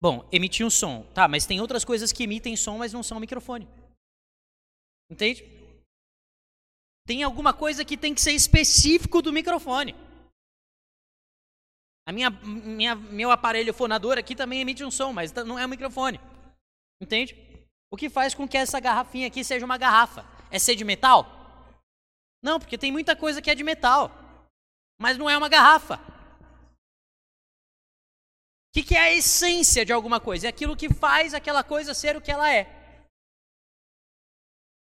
[0.00, 1.02] bom, emitir um som.
[1.12, 3.66] Tá, mas tem outras coisas que emitem som, mas não são microfone.
[5.10, 5.44] Entende?
[7.06, 9.94] Tem alguma coisa que tem que ser específico do microfone.
[12.06, 15.68] A minha, minha, meu aparelho fonador aqui também emite um som, mas não é um
[15.68, 16.20] microfone.
[17.00, 17.36] Entende?
[17.90, 20.24] O que faz com que essa garrafinha aqui seja uma garrafa?
[20.50, 21.26] É ser de metal?
[22.42, 24.10] Não, porque tem muita coisa que é de metal,
[25.00, 25.96] mas não é uma garrafa.
[28.68, 30.46] O que, que é a essência de alguma coisa?
[30.46, 32.77] É aquilo que faz aquela coisa ser o que ela é.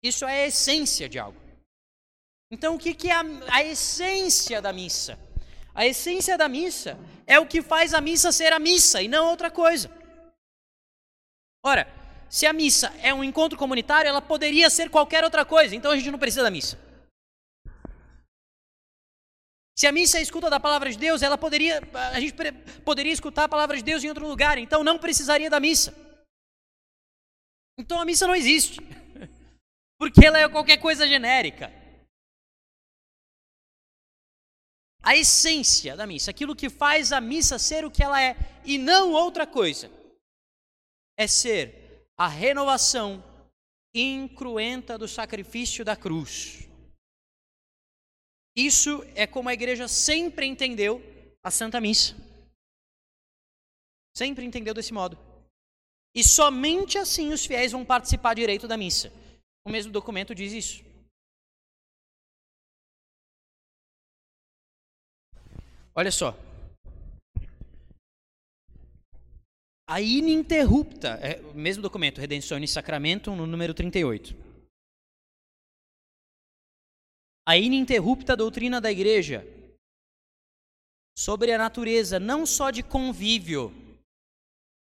[0.03, 1.41] Isso é a essência de algo.
[2.51, 5.17] Então, o que, é a, a essência da missa?
[5.73, 9.29] A essência da missa é o que faz a missa ser a missa e não
[9.29, 9.89] outra coisa.
[11.65, 11.87] Ora,
[12.29, 15.95] se a missa é um encontro comunitário, ela poderia ser qualquer outra coisa, então a
[15.95, 16.77] gente não precisa da missa.
[19.75, 22.35] Se a missa é a escuta da palavra de Deus, ela poderia, a gente
[22.85, 25.95] poderia escutar a palavra de Deus em outro lugar, então não precisaria da missa.
[27.79, 28.79] Então a missa não existe
[29.99, 31.71] porque ela é qualquer coisa genérica.
[35.01, 38.77] A essência da missa, aquilo que faz a missa ser o que ela é e
[38.77, 39.91] não outra coisa,
[41.17, 43.21] é ser a renovação
[43.93, 46.67] incruenta do sacrifício da cruz.
[48.55, 51.01] Isso é como a igreja sempre entendeu
[51.43, 52.15] a Santa Missa.
[54.15, 55.17] Sempre entendeu desse modo.
[56.15, 59.11] E somente assim os fiéis vão participar direito da missa.
[59.65, 60.83] O mesmo documento diz isso.
[65.95, 66.35] Olha só.
[69.87, 74.33] A ininterrupta, é, o mesmo documento, Redenção e Sacramento, no número 38.
[77.47, 79.45] A ininterrupta doutrina da igreja
[81.15, 83.71] sobre a natureza não só de convívio,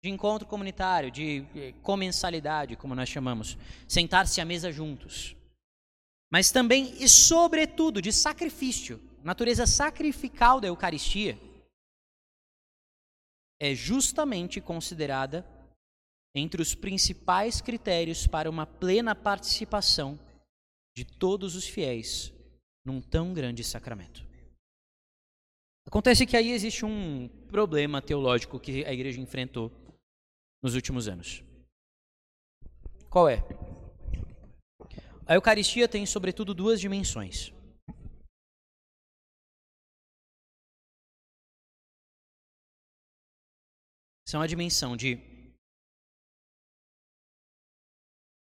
[0.02, 1.46] de encontro comunitário, de
[1.84, 3.58] comensalidade, como nós chamamos,
[3.88, 5.36] sentar-se à mesa juntos.
[6.32, 11.38] Mas também e sobretudo de sacrifício, natureza sacrificial da Eucaristia
[13.60, 15.46] é justamente considerada
[16.34, 20.18] entre os principais critérios para uma plena participação
[20.96, 22.32] de todos os fiéis
[22.86, 24.26] num tão grande sacramento.
[25.86, 29.72] Acontece que aí existe um problema teológico que a igreja enfrentou
[30.62, 31.44] nos últimos anos.
[33.10, 33.38] Qual é?
[35.28, 37.54] A Eucaristia tem, sobretudo, duas dimensões.
[44.28, 45.18] São a dimensão de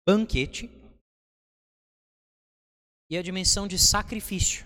[0.06, 0.70] banquete
[3.10, 4.66] e a dimensão de sacrifício.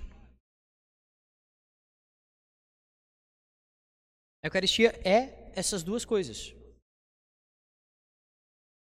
[4.43, 6.56] A Eucaristia é essas duas coisas.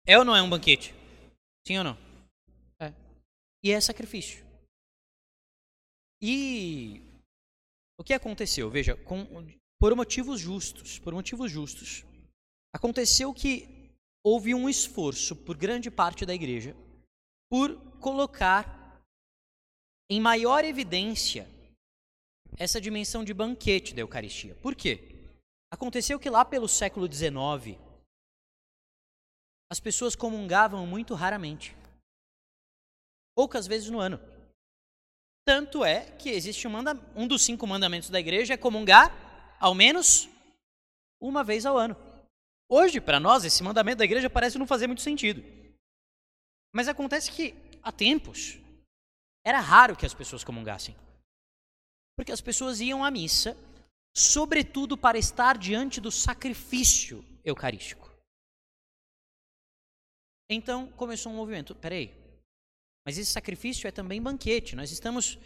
[0.05, 0.93] É ou não é um banquete?
[1.65, 1.97] Sim ou não?
[2.79, 2.93] É.
[3.63, 4.45] E é sacrifício.
[6.21, 7.01] E
[7.97, 8.69] o que aconteceu?
[8.69, 9.25] Veja, com,
[9.79, 12.03] por motivos justos, por motivos justos,
[12.73, 13.89] aconteceu que
[14.25, 16.75] houve um esforço por grande parte da igreja
[17.49, 19.01] por colocar
[20.09, 21.47] em maior evidência
[22.57, 24.55] essa dimensão de banquete da Eucaristia.
[24.55, 25.27] Por quê?
[25.71, 27.77] Aconteceu que lá pelo século XIX,
[29.73, 31.75] as pessoas comungavam muito raramente.
[33.35, 34.19] Poucas vezes no ano.
[35.43, 39.11] Tanto é que existe um, manda um dos cinco mandamentos da igreja é comungar
[39.59, 40.29] ao menos
[41.19, 41.97] uma vez ao ano.
[42.69, 45.43] Hoje, para nós, esse mandamento da igreja parece não fazer muito sentido.
[46.71, 48.59] Mas acontece que, há tempos,
[49.43, 50.95] era raro que as pessoas comungassem.
[52.15, 53.57] Porque as pessoas iam à missa
[54.15, 58.12] sobretudo para estar diante do sacrifício eucarístico.
[60.53, 61.75] Então começou um movimento.
[61.75, 62.13] Peraí,
[63.05, 64.75] mas esse sacrifício é também banquete.
[64.75, 65.37] Nós estamos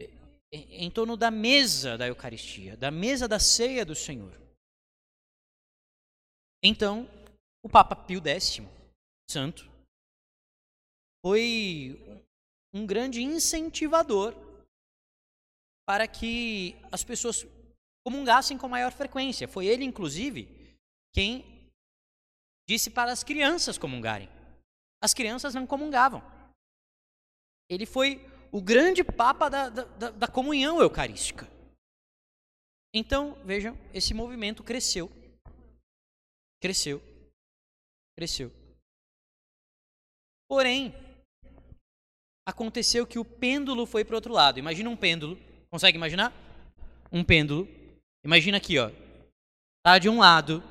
[0.00, 0.10] eh,
[0.52, 4.38] em torno da mesa da Eucaristia, da mesa da ceia do Senhor.
[6.62, 7.08] Então,
[7.64, 8.60] o Papa Pio X,
[9.30, 9.70] santo,
[11.24, 11.98] foi
[12.74, 14.34] um grande incentivador
[15.86, 17.46] para que as pessoas
[18.04, 19.48] comungassem com maior frequência.
[19.48, 20.48] Foi ele, inclusive,
[21.14, 21.59] quem
[22.70, 24.28] disse para as crianças comungarem.
[25.02, 26.22] As crianças não comungavam.
[27.68, 31.48] Ele foi o grande papa da, da, da comunhão eucarística.
[32.94, 35.10] Então, vejam, esse movimento cresceu.
[36.62, 37.02] Cresceu.
[38.16, 38.52] Cresceu.
[40.48, 40.94] Porém,
[42.46, 44.60] aconteceu que o pêndulo foi para o outro lado.
[44.60, 45.36] Imagina um pêndulo.
[45.72, 46.32] Consegue imaginar?
[47.10, 47.66] Um pêndulo
[48.22, 48.90] Imagina aqui, ó.
[49.82, 50.62] Tá de um lado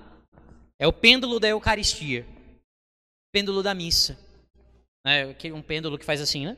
[0.80, 2.26] é o pêndulo da Eucaristia,
[3.32, 4.18] pêndulo da missa,
[5.06, 5.26] né?
[5.54, 6.58] Um pêndulo que faz assim, né?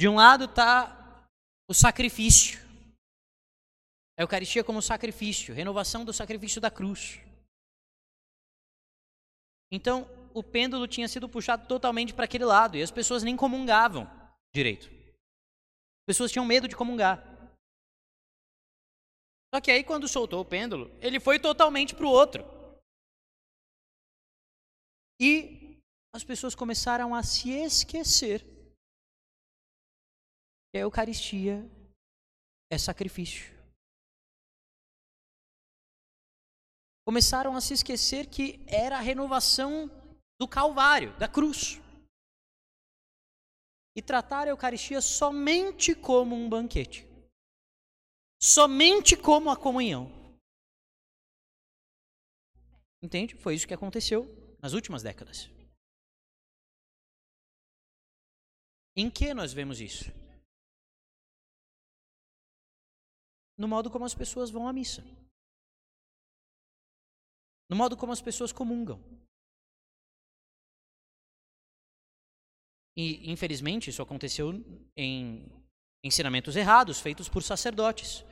[0.00, 1.28] De um lado tá
[1.68, 2.58] o sacrifício,
[4.18, 7.20] a Eucaristia como sacrifício, renovação do sacrifício da cruz.
[9.70, 14.10] Então, o pêndulo tinha sido puxado totalmente para aquele lado e as pessoas nem comungavam
[14.54, 14.86] direito.
[14.88, 17.22] As pessoas tinham medo de comungar.
[19.54, 22.61] Só que aí, quando soltou o pêndulo, ele foi totalmente para o outro.
[25.22, 25.78] E
[26.12, 28.42] as pessoas começaram a se esquecer
[30.72, 31.64] que a Eucaristia
[32.72, 33.52] é sacrifício.
[37.06, 39.88] Começaram a se esquecer que era a renovação
[40.40, 41.80] do Calvário, da cruz.
[43.94, 47.12] E tratar a Eucaristia somente como um banquete
[48.42, 50.10] somente como a comunhão.
[53.00, 53.36] Entende?
[53.36, 55.50] Foi isso que aconteceu nas últimas décadas.
[58.96, 60.04] Em que nós vemos isso?
[63.58, 65.02] No modo como as pessoas vão à missa.
[67.68, 69.02] No modo como as pessoas comungam.
[72.96, 74.52] E, infelizmente, isso aconteceu
[74.94, 75.46] em
[76.04, 78.22] ensinamentos errados feitos por sacerdotes.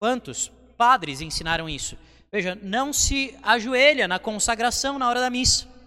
[0.00, 1.96] Quantos padres ensinaram isso?
[2.30, 5.77] Veja, não se ajoelha na consagração na hora da missa.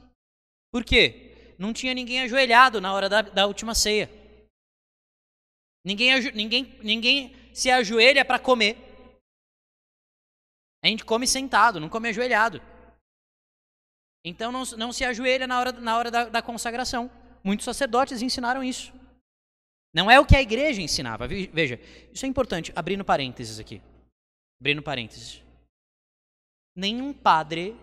[0.71, 1.55] Por quê?
[1.60, 4.10] Não tinha ninguém ajoelhado na hora da, da última ceia.
[5.86, 8.77] Ninguém, ninguém, ninguém se ajoelha para comer.
[10.84, 12.62] A gente come sentado, não come ajoelhado.
[14.23, 17.10] Então não, não se ajoelha na hora, na hora da, da consagração.
[17.43, 18.93] Muitos sacerdotes ensinaram isso.
[19.93, 21.27] Não é o que a igreja ensinava.
[21.27, 21.79] Veja,
[22.13, 23.81] isso é importante, abrindo parênteses aqui.
[24.60, 25.43] Abrindo parênteses.
[26.75, 27.75] Nenhum padre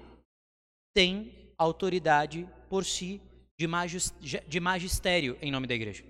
[0.94, 3.20] tem autoridade por si
[3.58, 6.04] de magistério em nome da igreja.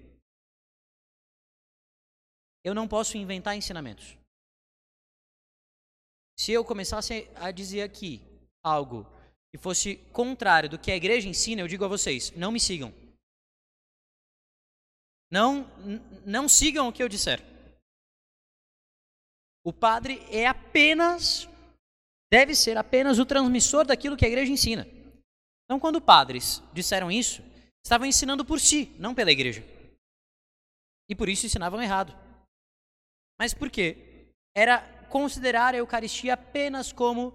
[2.65, 4.17] Eu não posso inventar ensinamentos.
[6.39, 8.23] Se eu começasse a dizer aqui
[8.63, 9.07] algo
[9.51, 12.93] que fosse contrário do que a igreja ensina, eu digo a vocês: não me sigam.
[15.31, 15.67] Não,
[16.25, 17.43] não sigam o que eu disser.
[19.65, 21.49] O padre é apenas,
[22.31, 24.87] deve ser apenas o transmissor daquilo que a igreja ensina.
[25.69, 27.43] Então, quando padres disseram isso,
[27.85, 29.63] estavam ensinando por si, não pela igreja.
[31.11, 32.15] E por isso ensinavam errado.
[33.39, 34.33] Mas por quê?
[34.57, 37.35] Era considerar a Eucaristia apenas como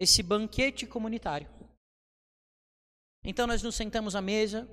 [0.00, 1.48] esse banquete comunitário.
[3.24, 4.68] Então nós nos sentamos à mesa,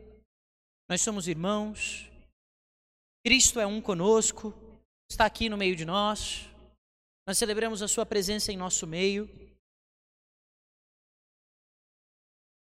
[0.90, 2.10] nós somos irmãos,
[3.24, 4.52] Cristo é um conosco,
[5.10, 6.50] está aqui no meio de nós,
[7.28, 9.45] nós celebramos a Sua presença em nosso meio.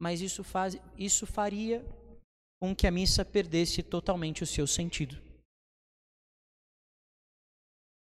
[0.03, 1.81] Mas isso, faz, isso faria
[2.61, 5.15] com que a missa perdesse totalmente o seu sentido.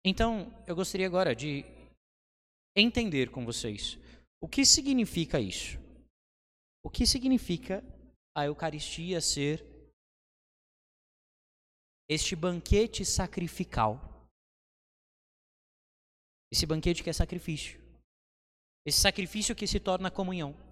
[0.07, 1.65] Então, eu gostaria agora de
[2.77, 3.99] entender com vocês
[4.41, 5.79] o que significa isso.
[6.85, 7.83] O que significa
[8.37, 9.61] a Eucaristia ser
[12.09, 13.99] este banquete sacrificial?
[16.53, 17.81] Esse banquete que é sacrifício.
[18.87, 20.70] Esse sacrifício que se torna comunhão.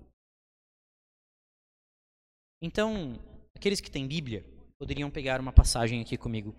[2.60, 3.14] Então,
[3.54, 4.44] aqueles que têm Bíblia
[4.78, 6.52] poderiam pegar uma passagem aqui comigo.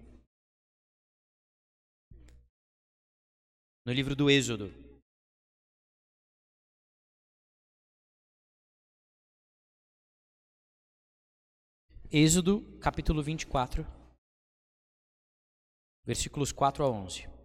[3.85, 4.71] No livro do Êxodo.
[12.11, 13.85] Êxodo, capítulo 24,
[16.05, 17.38] versículos 4 a 11.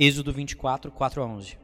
[0.00, 1.58] Êxodo 24, 4 a 11.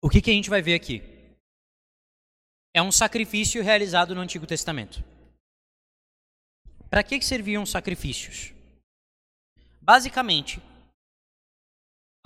[0.00, 1.02] O que, que a gente vai ver aqui?
[2.72, 5.04] É um sacrifício realizado no Antigo Testamento.
[6.88, 8.54] Para que, que serviam os sacrifícios?
[9.82, 10.62] Basicamente,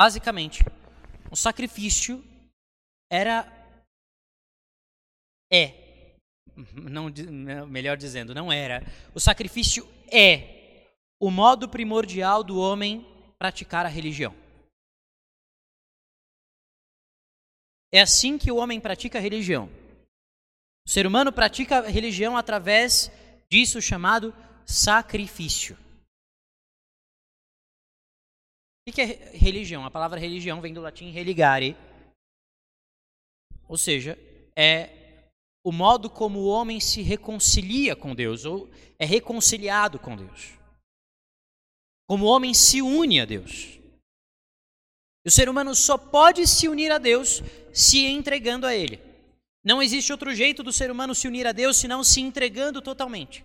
[0.00, 0.64] Basicamente,
[1.30, 2.24] o sacrifício
[3.12, 3.46] era
[5.52, 6.16] é
[6.72, 7.12] não
[7.66, 8.82] melhor dizendo, não era.
[9.14, 10.88] O sacrifício é
[11.20, 13.06] o modo primordial do homem
[13.38, 14.34] praticar a religião.
[17.92, 19.68] É assim que o homem pratica a religião.
[20.86, 23.12] O ser humano pratica a religião através
[23.50, 24.34] disso chamado
[24.64, 25.76] sacrifício.
[28.90, 29.84] O que é religião?
[29.84, 31.76] A palavra religião vem do latim religare,
[33.68, 34.18] ou seja,
[34.56, 35.30] é
[35.64, 38.68] o modo como o homem se reconcilia com Deus, ou
[38.98, 40.58] é reconciliado com Deus.
[42.08, 43.78] Como o homem se une a Deus.
[45.24, 49.00] O ser humano só pode se unir a Deus se entregando a Ele.
[49.62, 53.44] Não existe outro jeito do ser humano se unir a Deus senão se entregando totalmente.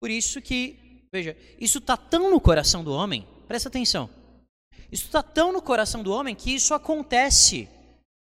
[0.00, 4.10] Por isso que, veja, isso está tão no coração do homem Presta atenção.
[4.90, 7.68] Isso está tão no coração do homem que isso acontece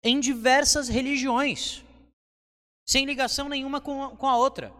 [0.03, 1.83] em diversas religiões,
[2.87, 4.73] sem ligação nenhuma com a, outra,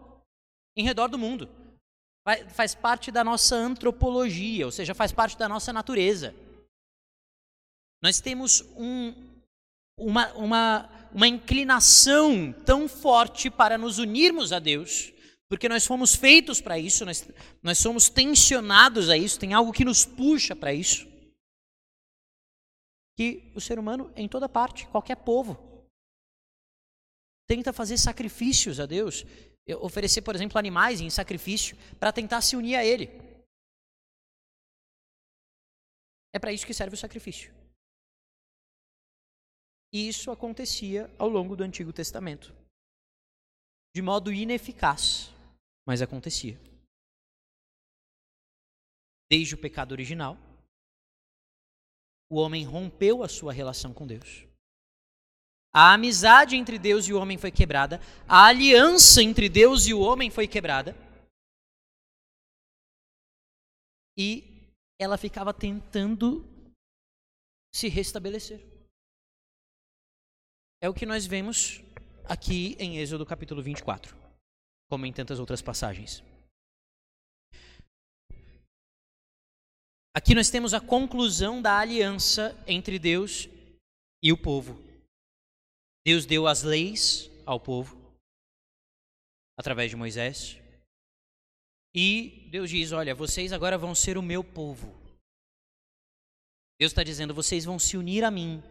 [0.76, 1.48] em redor do mundo.
[2.50, 6.34] Faz parte da nossa antropologia, ou seja, faz parte da nossa natureza.
[8.02, 9.14] Nós temos um,
[9.98, 15.12] uma, uma, uma inclinação tão forte para nos unirmos a Deus
[15.52, 17.28] porque nós fomos feitos para isso, nós,
[17.62, 21.06] nós somos tensionados a isso, tem algo que nos puxa para isso.
[23.18, 25.86] Que o ser humano, em toda parte, qualquer povo,
[27.46, 29.26] tenta fazer sacrifícios a Deus,
[29.82, 33.10] oferecer, por exemplo, animais em sacrifício para tentar se unir a Ele.
[36.34, 37.54] É para isso que serve o sacrifício.
[39.92, 42.54] E isso acontecia ao longo do Antigo Testamento,
[43.94, 45.31] de modo ineficaz
[45.86, 46.60] mas acontecia.
[49.30, 50.36] Desde o pecado original,
[52.30, 54.46] o homem rompeu a sua relação com Deus.
[55.74, 60.00] A amizade entre Deus e o homem foi quebrada, a aliança entre Deus e o
[60.00, 60.94] homem foi quebrada.
[64.16, 64.70] E
[65.00, 66.44] ela ficava tentando
[67.74, 68.60] se restabelecer.
[70.80, 71.80] É o que nós vemos
[72.28, 74.21] aqui em Êxodo capítulo 24
[74.92, 76.22] como em tantas outras passagens.
[80.14, 83.48] Aqui nós temos a conclusão da aliança entre Deus
[84.22, 84.78] e o povo.
[86.04, 87.96] Deus deu as leis ao povo
[89.58, 90.58] através de Moisés.
[91.94, 94.94] E Deus diz: Olha, vocês agora vão ser o meu povo.
[96.78, 98.62] Deus está dizendo: vocês vão se unir a mim.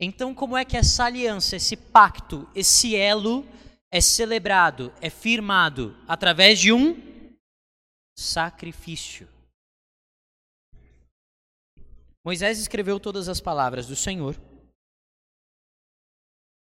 [0.00, 3.44] Então, como é que essa aliança, esse pacto, esse elo
[3.92, 6.96] é celebrado, é firmado através de um
[8.18, 9.28] sacrifício.
[12.24, 14.34] Moisés escreveu todas as palavras do Senhor.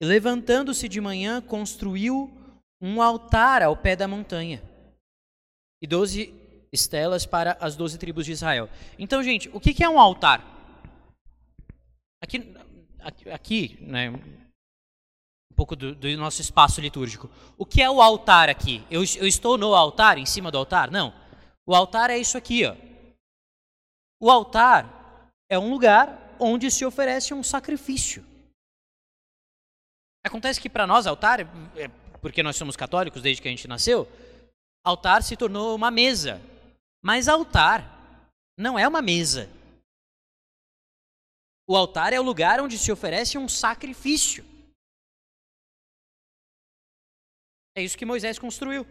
[0.02, 2.32] E levantando-se de manhã, construiu
[2.82, 4.64] um altar ao pé da montanha
[5.82, 6.34] e doze
[6.72, 8.70] estelas para as doze tribos de Israel.
[8.98, 10.42] Então, gente, o que é um altar?
[12.22, 12.54] Aqui,
[13.32, 14.12] aqui né,
[15.52, 17.30] um pouco do, do, nosso espaço litúrgico.
[17.58, 18.86] O que é o altar aqui?
[18.90, 20.92] Eu, eu estou no altar, em cima do altar?
[20.92, 21.14] Não.
[21.66, 22.76] O altar é isso aqui, ó.
[24.20, 28.26] O altar é um lugar onde se oferece um sacrifício.
[30.26, 31.42] Acontece que para nós altar,
[31.76, 31.88] é,
[32.22, 34.08] porque nós somos católicos desde que a gente nasceu,
[34.84, 36.42] altar se tornou uma mesa.
[37.02, 39.50] Mas altar não é uma mesa.
[41.68, 44.44] O altar é o lugar onde se oferece um sacrifício.
[47.76, 48.86] É isso que Moisés construiu.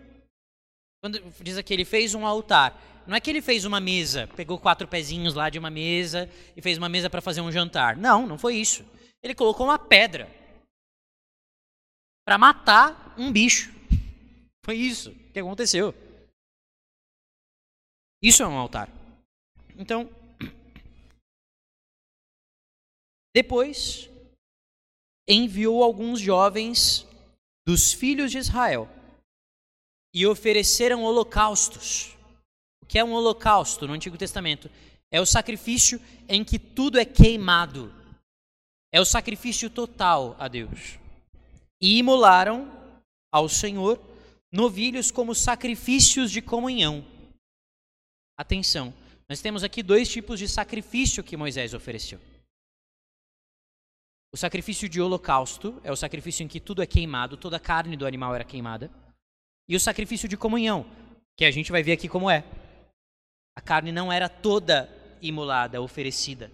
[1.03, 2.77] Quando diz aqui, ele fez um altar.
[3.07, 6.61] Não é que ele fez uma mesa, pegou quatro pezinhos lá de uma mesa e
[6.61, 7.97] fez uma mesa para fazer um jantar.
[7.97, 8.85] Não, não foi isso.
[9.23, 10.31] Ele colocou uma pedra
[12.27, 13.73] para matar um bicho.
[14.63, 15.95] Foi isso que aconteceu.
[18.23, 18.91] Isso é um altar.
[19.75, 20.11] Então,
[23.35, 24.11] depois
[25.27, 27.08] enviou alguns jovens
[27.69, 28.89] dos filhos de Israel
[30.15, 32.17] e ofereceram holocaustos
[32.89, 34.71] que é um holocausto no Antigo Testamento?
[35.11, 37.93] É o sacrifício em que tudo é queimado.
[38.91, 40.99] É o sacrifício total a Deus.
[41.79, 42.73] E imolaram
[43.31, 44.01] ao Senhor
[44.51, 47.05] novilhos como sacrifícios de comunhão.
[48.35, 48.95] Atenção,
[49.29, 52.19] nós temos aqui dois tipos de sacrifício que Moisés ofereceu.
[54.33, 57.97] O sacrifício de holocausto é o sacrifício em que tudo é queimado, toda a carne
[57.97, 58.91] do animal era queimada.
[59.67, 60.87] E o sacrifício de comunhão,
[61.37, 62.45] que a gente vai ver aqui como é.
[63.57, 64.89] A carne não era toda
[65.23, 66.53] imolada, oferecida.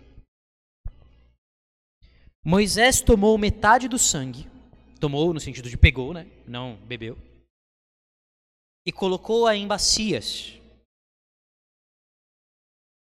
[2.44, 4.48] Moisés tomou metade do sangue,
[5.00, 6.26] tomou no sentido de pegou, né?
[6.46, 7.18] Não bebeu.
[8.86, 10.60] E colocou-a em bacias.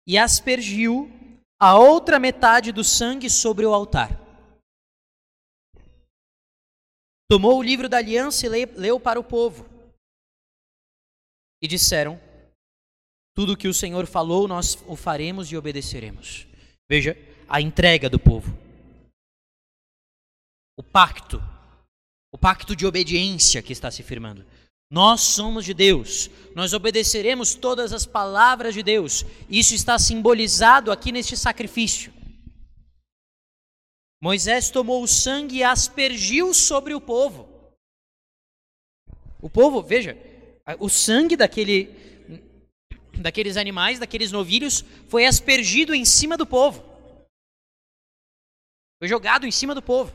[0.07, 1.11] E aspergiu
[1.61, 4.26] a outra metade do sangue sobre o altar.
[7.29, 9.69] Tomou o livro da aliança e leu para o povo.
[11.63, 12.21] E disseram:
[13.37, 16.47] tudo o que o Senhor falou, nós o faremos e obedeceremos.
[16.89, 17.15] Veja
[17.47, 18.57] a entrega do povo.
[20.79, 21.39] O pacto.
[22.33, 24.45] O pacto de obediência que está se firmando.
[24.91, 29.25] Nós somos de Deus, nós obedeceremos todas as palavras de Deus.
[29.51, 32.13] Isso está simbolizado aqui neste sacrifício.
[34.27, 37.49] Moisés tomou o sangue e aspergiu sobre o povo.
[39.41, 40.17] O povo, veja,
[40.81, 41.95] o sangue daquele
[43.23, 46.83] daqueles animais, daqueles novilhos, foi aspergido em cima do povo.
[48.99, 50.13] Foi jogado em cima do povo.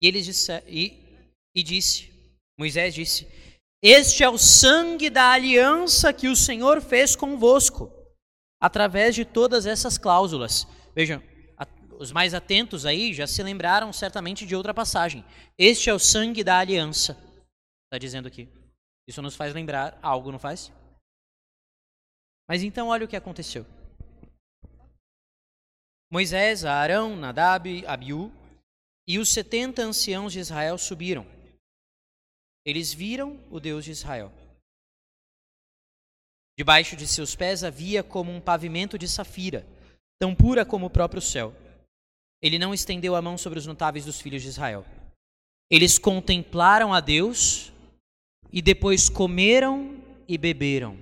[0.00, 0.96] E eles disse, e,
[1.52, 2.12] e disse,
[2.56, 3.26] Moisés disse:
[3.82, 7.98] Este é o sangue da aliança que o Senhor fez convosco,
[8.60, 10.66] através de todas essas cláusulas.
[10.94, 11.22] Vejam,
[11.98, 15.24] os mais atentos aí já se lembraram certamente de outra passagem.
[15.58, 17.12] Este é o sangue da aliança.
[17.84, 18.48] Está dizendo aqui.
[19.06, 20.72] Isso nos faz lembrar algo, não faz?
[22.48, 23.66] Mas então olha o que aconteceu.
[26.10, 28.32] Moisés, Arão, Nadab, Abiú
[29.06, 31.26] e os setenta anciãos de Israel subiram.
[32.64, 34.32] Eles viram o Deus de Israel.
[36.60, 39.66] Debaixo de seus pés havia como um pavimento de safira,
[40.20, 41.54] tão pura como o próprio céu.
[42.42, 44.84] Ele não estendeu a mão sobre os notáveis dos filhos de Israel.
[45.70, 47.72] Eles contemplaram a Deus
[48.52, 50.98] e depois comeram e beberam.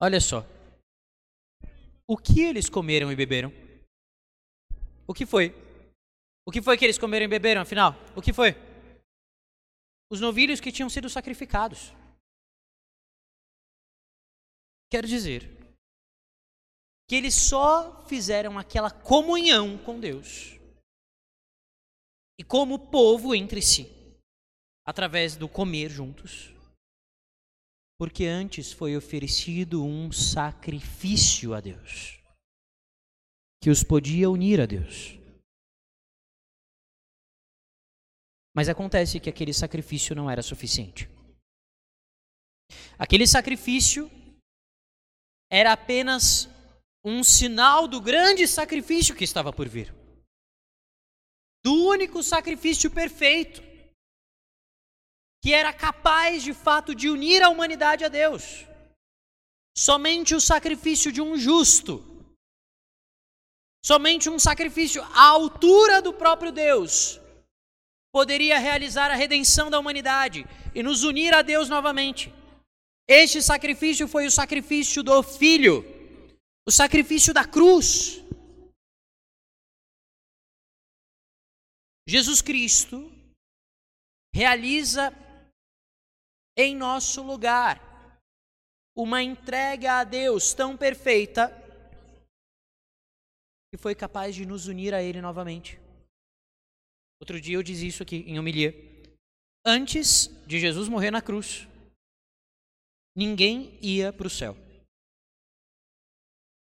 [0.00, 0.46] Olha só.
[2.06, 3.52] O que eles comeram e beberam?
[5.04, 5.52] O que foi?
[6.46, 7.96] O que foi que eles comeram e beberam, afinal?
[8.14, 8.54] O que foi?
[10.08, 11.92] Os novilhos que tinham sido sacrificados.
[14.90, 15.56] Quero dizer,
[17.08, 20.58] que eles só fizeram aquela comunhão com Deus
[22.38, 23.86] e como povo entre si,
[24.84, 26.52] através do comer juntos,
[27.98, 32.20] porque antes foi oferecido um sacrifício a Deus
[33.62, 35.18] que os podia unir a Deus.
[38.54, 41.08] Mas acontece que aquele sacrifício não era suficiente.
[42.98, 44.10] Aquele sacrifício
[45.50, 46.48] era apenas
[47.04, 49.94] um sinal do grande sacrifício que estava por vir.
[51.64, 53.62] Do único sacrifício perfeito,
[55.42, 58.66] que era capaz de fato de unir a humanidade a Deus.
[59.76, 62.16] Somente o sacrifício de um justo,
[63.86, 67.20] Somente um sacrifício à altura do próprio Deus
[68.12, 70.44] poderia realizar a redenção da humanidade
[70.74, 72.34] e nos unir a Deus novamente.
[73.08, 75.84] Este sacrifício foi o sacrifício do Filho,
[76.66, 78.16] o sacrifício da cruz.
[82.08, 83.12] Jesus Cristo
[84.34, 85.12] realiza
[86.56, 87.80] em nosso lugar
[88.96, 91.50] uma entrega a Deus tão perfeita
[93.70, 95.78] que foi capaz de nos unir a Ele novamente.
[97.20, 98.74] Outro dia eu disse isso aqui em homilia.
[99.64, 101.68] Antes de Jesus morrer na cruz,
[103.16, 104.54] ninguém ia para o céu.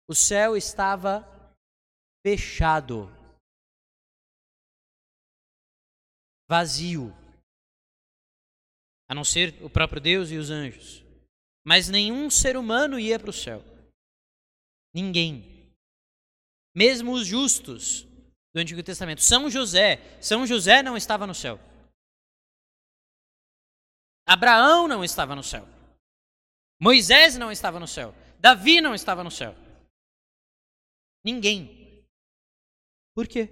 [0.09, 1.25] O céu estava
[2.25, 3.07] fechado,
[6.49, 7.13] vazio,
[9.07, 11.03] a não ser o próprio Deus e os anjos.
[11.63, 13.63] Mas nenhum ser humano ia para o céu.
[14.93, 15.71] Ninguém.
[16.75, 18.03] Mesmo os justos
[18.53, 19.21] do Antigo Testamento.
[19.21, 20.17] São José.
[20.21, 21.59] São José não estava no céu.
[24.25, 25.67] Abraão não estava no céu.
[26.81, 28.11] Moisés não estava no céu.
[28.39, 29.53] Davi não estava no céu.
[31.23, 32.03] Ninguém.
[33.13, 33.49] Por quê?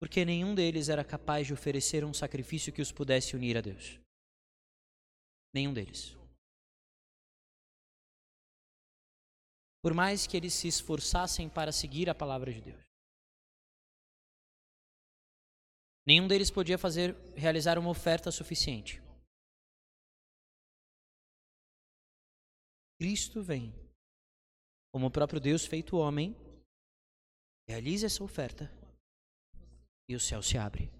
[0.00, 4.00] Porque nenhum deles era capaz de oferecer um sacrifício que os pudesse unir a Deus.
[5.52, 6.16] Nenhum deles.
[9.82, 12.84] Por mais que eles se esforçassem para seguir a palavra de Deus.
[16.06, 19.02] Nenhum deles podia fazer realizar uma oferta suficiente.
[22.98, 23.72] Cristo vem,
[24.92, 26.34] como o próprio Deus feito homem,
[27.68, 28.64] realiza essa oferta
[30.08, 30.90] e o céu se abre.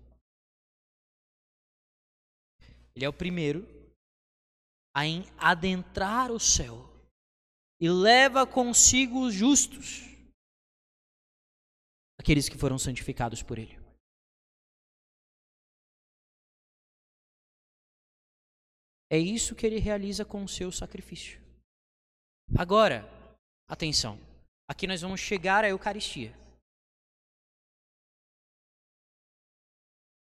[2.94, 3.66] Ele é o primeiro
[4.94, 6.88] a adentrar o céu
[7.80, 10.02] e leva consigo os justos,
[12.18, 13.76] aqueles que foram santificados por ele.
[19.10, 21.47] É isso que ele realiza com o seu sacrifício.
[22.56, 23.04] Agora,
[23.68, 24.18] atenção.
[24.68, 26.32] Aqui nós vamos chegar à Eucaristia.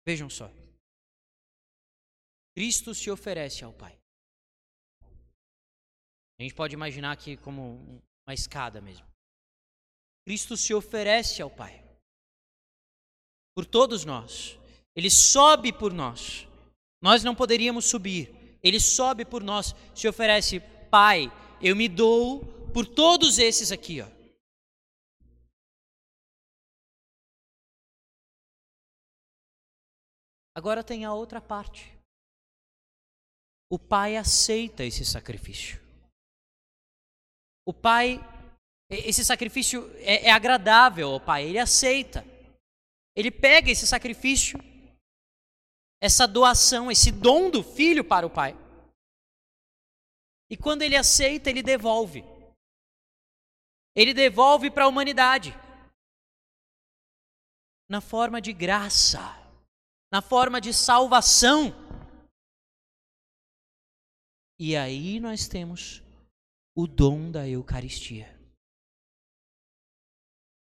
[0.06, 0.50] Vejam só.
[2.54, 3.98] Cristo se oferece ao Pai.
[6.38, 9.06] A gente pode imaginar aqui como uma escada mesmo.
[10.24, 11.82] Cristo se oferece ao Pai.
[13.54, 14.58] Por todos nós.
[14.94, 16.46] Ele sobe por nós.
[17.00, 18.58] Nós não poderíamos subir.
[18.62, 20.60] Ele sobe por nós, se oferece,
[20.90, 21.30] Pai,
[21.62, 24.22] eu me dou por todos esses aqui, ó.
[30.54, 31.90] Agora tem a outra parte.
[33.70, 35.80] O pai aceita esse sacrifício.
[37.64, 38.18] O pai,
[38.90, 42.24] esse sacrifício é, é agradável ao pai, ele aceita.
[43.16, 44.58] Ele pega esse sacrifício,
[46.02, 48.54] essa doação, esse dom do filho para o pai.
[50.52, 52.22] E quando ele aceita, ele devolve.
[53.96, 55.50] Ele devolve para a humanidade.
[57.88, 59.18] Na forma de graça,
[60.12, 61.72] na forma de salvação.
[64.58, 66.02] E aí nós temos
[66.76, 68.38] o dom da Eucaristia.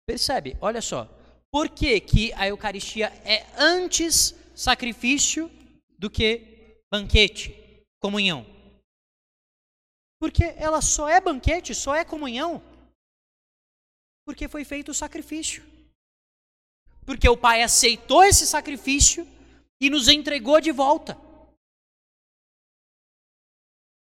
[0.05, 0.57] Percebe?
[0.59, 1.05] Olha só.
[1.49, 5.49] Por que, que a Eucaristia é antes sacrifício
[5.97, 8.56] do que banquete, comunhão?
[10.19, 12.61] Porque ela só é banquete, só é comunhão,
[14.25, 15.63] porque foi feito o sacrifício.
[17.05, 19.25] Porque o Pai aceitou esse sacrifício
[19.79, 21.17] e nos entregou de volta.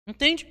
[0.08, 0.48] Entende?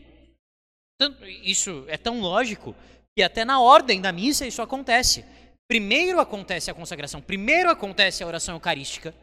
[1.43, 2.75] Isso é tão lógico
[3.17, 5.25] que até na ordem da missa isso acontece.
[5.67, 9.15] Primeiro acontece a consagração, primeiro acontece a oração eucarística,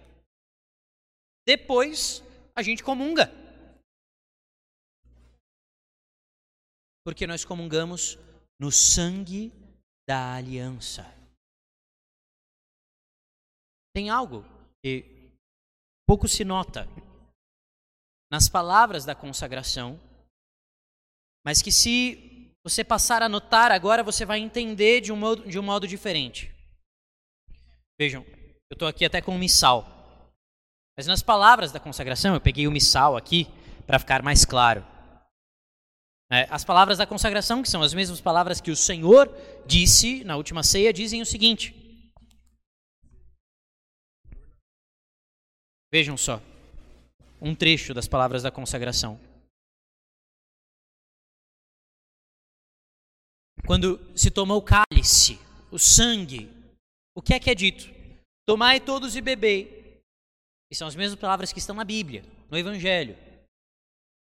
[1.47, 2.23] depois
[2.55, 3.40] a gente comunga.
[7.03, 8.17] Porque nós comungamos
[8.59, 9.51] no sangue
[10.07, 11.03] da aliança.
[13.93, 14.45] Tem algo
[14.83, 15.05] que
[16.07, 16.87] pouco se nota
[18.31, 19.99] nas palavras da consagração,
[21.45, 25.57] mas que se você passar a notar agora, você vai entender de um modo, de
[25.59, 26.53] um modo diferente.
[27.99, 29.85] Vejam, eu estou aqui até com o missal.
[30.97, 33.47] Mas nas palavras da consagração, eu peguei o missal aqui
[33.85, 34.85] para ficar mais claro.
[36.31, 39.29] É, as palavras da consagração, que são as mesmas palavras que o Senhor
[39.65, 41.75] disse na última ceia, dizem o seguinte.
[45.91, 46.41] Vejam só,
[47.41, 49.19] um trecho das palavras da consagração.
[53.71, 55.39] quando se toma o cálice,
[55.71, 56.51] o sangue,
[57.15, 57.89] o que é que é dito?
[58.45, 60.01] Tomai todos e bebei.
[60.69, 63.15] E são as mesmas palavras que estão na Bíblia, no Evangelho.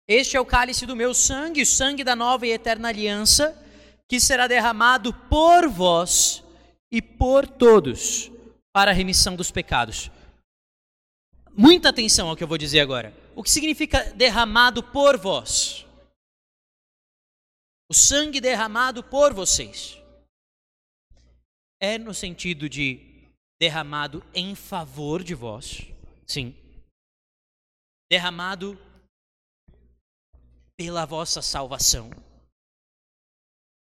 [0.07, 3.53] Este é o cálice do meu sangue, o sangue da nova e eterna aliança,
[4.07, 6.41] que será derramado por vós
[6.89, 8.31] e por todos
[8.71, 10.09] para a remissão dos pecados.
[11.51, 13.13] Muita atenção ao que eu vou dizer agora.
[13.35, 15.85] O que significa derramado por vós?
[17.89, 19.97] O sangue derramado por vocês.
[21.81, 23.29] É no sentido de
[23.59, 25.81] derramado em favor de vós.
[26.25, 26.55] Sim.
[28.09, 28.79] Derramado
[30.77, 32.09] pela vossa salvação.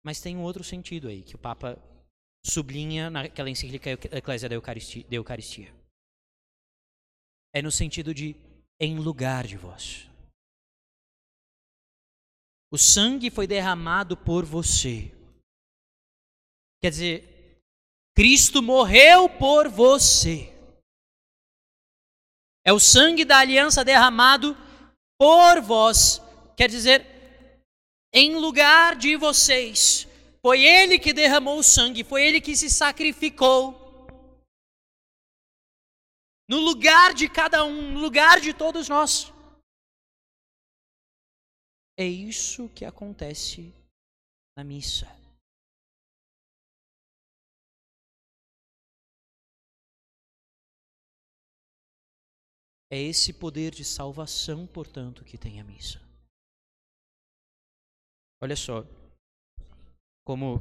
[0.02, 1.78] Mas tem um outro sentido aí que o Papa
[2.44, 5.74] sublinha naquela encíclica Eclésia da Eucaristia, da Eucaristia.
[7.54, 8.34] É no sentido de
[8.80, 10.08] em lugar de vós.
[12.72, 15.12] O sangue foi derramado por você.
[16.80, 17.60] Quer dizer,
[18.16, 20.56] Cristo morreu por você.
[22.64, 24.56] É o sangue da aliança derramado
[25.18, 26.22] por vós.
[26.60, 27.06] Quer dizer,
[28.12, 30.06] em lugar de vocês.
[30.42, 33.72] Foi ele que derramou o sangue, foi ele que se sacrificou.
[36.46, 39.32] No lugar de cada um, no lugar de todos nós.
[41.98, 43.72] É isso que acontece
[44.54, 45.06] na missa.
[52.90, 56.09] É esse poder de salvação, portanto, que tem a missa.
[58.42, 58.84] Olha só,
[60.24, 60.60] como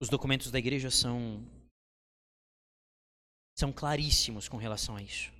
[0.00, 1.44] os documentos da igreja são
[3.58, 5.32] são claríssimos com relação a isso.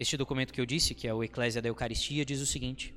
[0.00, 2.94] Este documento que eu disse, que é o Eclésia da Eucaristia, diz o seguinte: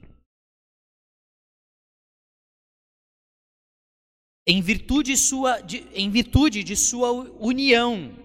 [4.48, 8.16] Em virtude, sua, de, em virtude de sua união,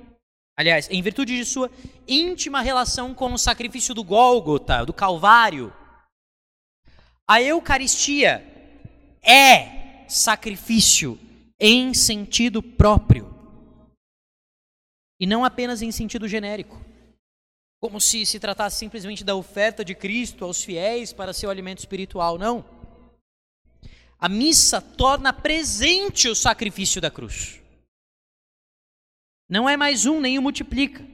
[0.57, 1.69] aliás, em virtude de sua
[2.07, 5.73] íntima relação com o sacrifício do Gólgota, do Calvário,
[7.29, 8.43] a Eucaristia
[9.23, 11.19] é sacrifício
[11.59, 13.33] em sentido próprio
[15.21, 16.85] e não apenas em sentido genérico,
[17.81, 22.37] como se se tratasse simplesmente da oferta de Cristo aos fiéis para seu alimento espiritual.
[22.37, 22.65] Não.
[24.19, 27.61] A missa torna presente o sacrifício da cruz.
[29.49, 31.07] Não é mais um, nem o multiplica.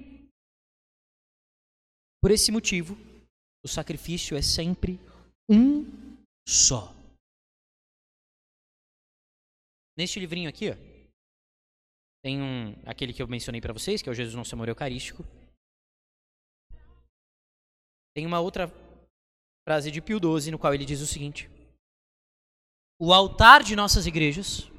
[2.22, 2.96] Por esse motivo,
[3.62, 4.98] o sacrifício é sempre
[5.48, 5.84] um
[6.46, 6.94] só.
[9.96, 10.74] Neste livrinho aqui, ó,
[12.22, 15.24] tem um, aquele que eu mencionei para vocês, que é o Jesus Nosso Amor Eucarístico.
[18.14, 18.68] Tem uma outra
[19.66, 21.48] frase de Pio XII, no qual ele diz o seguinte:
[23.00, 24.70] O altar de nossas igrejas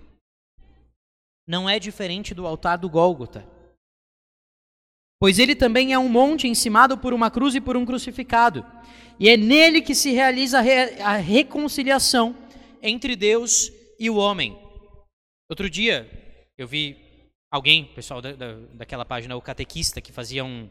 [1.48, 3.48] não é diferente do altar do Gólgota,
[5.20, 8.64] pois ele também é um monte encimado por uma cruz e por um crucificado,
[9.20, 10.60] e é nele que se realiza
[11.04, 12.36] a reconciliação
[12.82, 14.58] entre Deus e o homem.
[15.50, 16.10] Outro dia,
[16.58, 16.98] eu vi
[17.52, 20.70] alguém, pessoal da, da, daquela página, o catequista, que fazia um,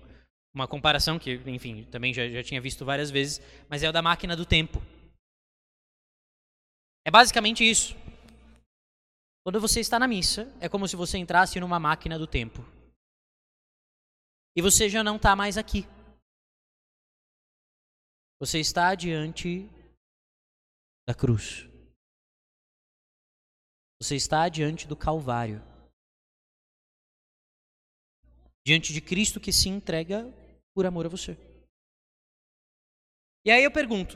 [0.54, 4.00] uma comparação, que, enfim, também já, já tinha visto várias vezes, mas é o da
[4.00, 4.82] máquina do tempo.
[7.04, 7.96] É basicamente isso.
[9.44, 12.64] Quando você está na missa, é como se você entrasse numa máquina do tempo
[14.56, 15.86] e você já não está mais aqui.
[18.40, 19.68] Você está diante
[21.08, 21.66] da cruz.
[24.00, 25.60] Você está diante do Calvário.
[28.64, 30.22] Diante de Cristo que se entrega
[30.72, 31.36] por amor a você.
[33.44, 34.14] E aí eu pergunto: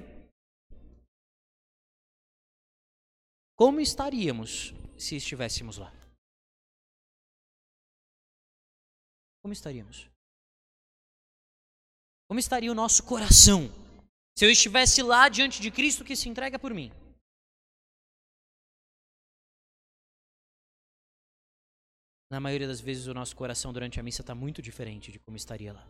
[3.57, 5.91] como estaríamos se estivéssemos lá?
[9.43, 10.09] Como estaríamos?
[12.29, 13.82] Como estaria o nosso coração
[14.37, 16.91] se eu estivesse lá diante de Cristo que se entrega por mim?
[22.31, 25.37] Na maioria das vezes, o nosso coração durante a missa está muito diferente de como
[25.37, 25.87] estaria lá.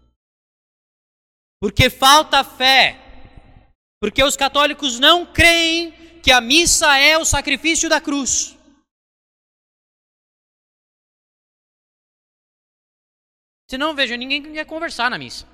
[1.61, 2.99] Porque falta fé.
[4.01, 8.59] Porque os católicos não creem que a missa é o sacrifício da cruz.
[13.71, 15.47] Senão, veja, ninguém quer conversar na missa.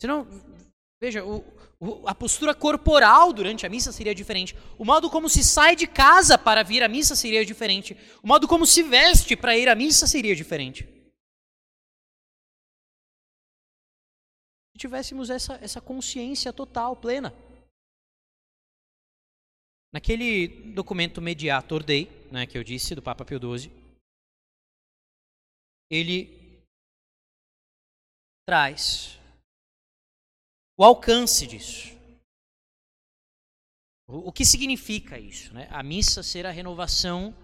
[0.00, 0.26] Senão,
[1.00, 1.44] veja, o,
[1.80, 4.56] o, a postura corporal durante a missa seria diferente.
[4.78, 7.96] O modo como se sai de casa para vir à missa seria diferente.
[8.22, 10.98] O modo como se veste para ir à missa seria diferente.
[14.78, 17.32] tivéssemos essa, essa consciência total, plena.
[19.92, 23.70] Naquele documento Mediator Dei, né, que eu disse, do Papa Pio XII,
[25.90, 26.62] ele
[28.46, 29.17] traz
[30.78, 31.98] o alcance disso.
[34.06, 35.52] O, que significa isso?
[35.52, 35.68] Né?
[35.70, 37.34] A missa ser a renovação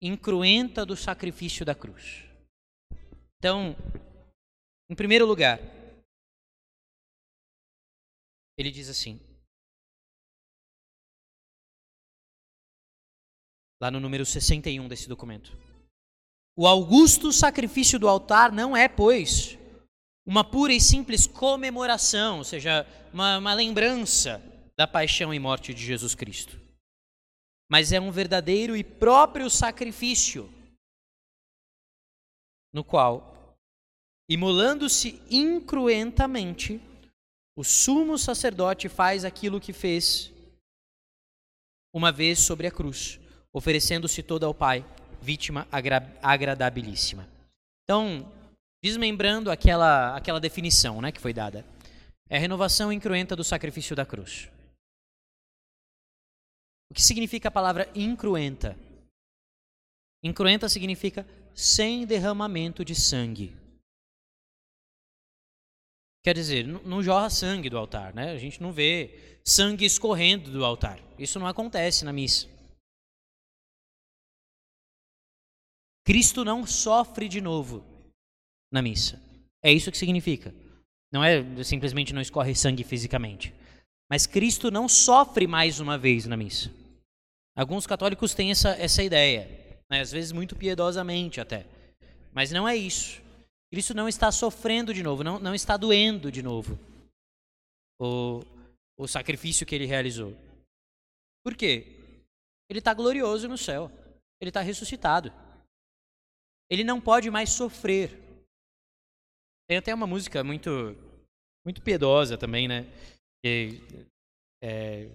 [0.00, 2.24] incruenta do sacrifício da cruz.
[3.38, 3.74] Então,
[4.88, 5.58] em primeiro lugar,
[8.56, 9.18] ele diz assim,
[13.80, 15.58] lá no número 61 desse documento.
[16.56, 19.56] O augusto sacrifício do altar não é, pois,
[20.24, 24.40] uma pura e simples comemoração, ou seja, uma, uma lembrança
[24.76, 26.60] da paixão e morte de Jesus Cristo,
[27.70, 30.52] mas é um verdadeiro e próprio sacrifício,
[32.72, 33.56] no qual,
[34.28, 36.80] imolando-se incruentamente,
[37.56, 40.32] o sumo sacerdote faz aquilo que fez
[41.94, 43.20] uma vez sobre a cruz,
[43.52, 44.86] oferecendo-se todo ao Pai,
[45.20, 47.28] vítima agra agradabilíssima.
[47.84, 48.32] Então,
[48.82, 51.64] desmembrando aquela, aquela definição né, que foi dada,
[52.28, 54.50] é a renovação incruenta do sacrifício da cruz.
[56.90, 58.76] O que significa a palavra incruenta?
[60.22, 63.56] Incruenta significa sem derramamento de sangue.
[66.24, 68.30] Quer dizer, não jorra sangue do altar, né?
[68.30, 71.00] A gente não vê sangue escorrendo do altar.
[71.18, 72.48] Isso não acontece na missa.
[76.04, 77.91] Cristo não sofre de novo
[78.72, 79.20] na missa.
[79.62, 80.52] É isso que significa.
[81.12, 83.54] Não é simplesmente não escorre sangue fisicamente.
[84.10, 86.70] Mas Cristo não sofre mais uma vez na missa.
[87.54, 89.46] Alguns católicos têm essa, essa ideia,
[89.90, 90.00] né?
[90.00, 91.66] às vezes muito piedosamente até.
[92.32, 93.20] Mas não é isso.
[93.70, 96.78] Cristo não está sofrendo de novo, não, não está doendo de novo
[98.00, 98.42] o,
[98.98, 100.36] o sacrifício que ele realizou.
[101.44, 101.86] Por quê?
[102.68, 103.90] Ele está glorioso no céu,
[104.40, 105.32] ele está ressuscitado.
[106.70, 108.18] Ele não pode mais sofrer.
[109.68, 110.70] Tem até uma música muito,
[111.64, 112.86] muito piedosa também, né?
[113.44, 113.80] Que,
[114.62, 115.08] é,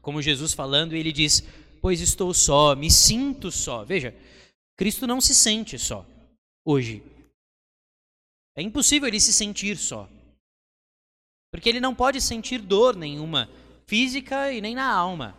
[0.00, 1.42] como Jesus falando, ele diz:
[1.80, 3.84] Pois estou só, me sinto só.
[3.84, 4.14] Veja,
[4.76, 6.06] Cristo não se sente só
[6.66, 7.02] hoje.
[8.56, 10.08] É impossível ele se sentir só.
[11.52, 13.48] Porque ele não pode sentir dor nenhuma,
[13.86, 15.36] física e nem na alma.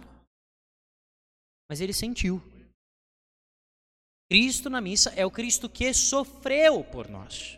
[1.70, 2.42] Mas ele sentiu.
[4.30, 7.58] Cristo na missa é o Cristo que sofreu por nós.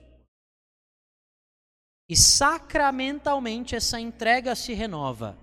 [2.07, 5.37] E sacramentalmente essa entrega se renova.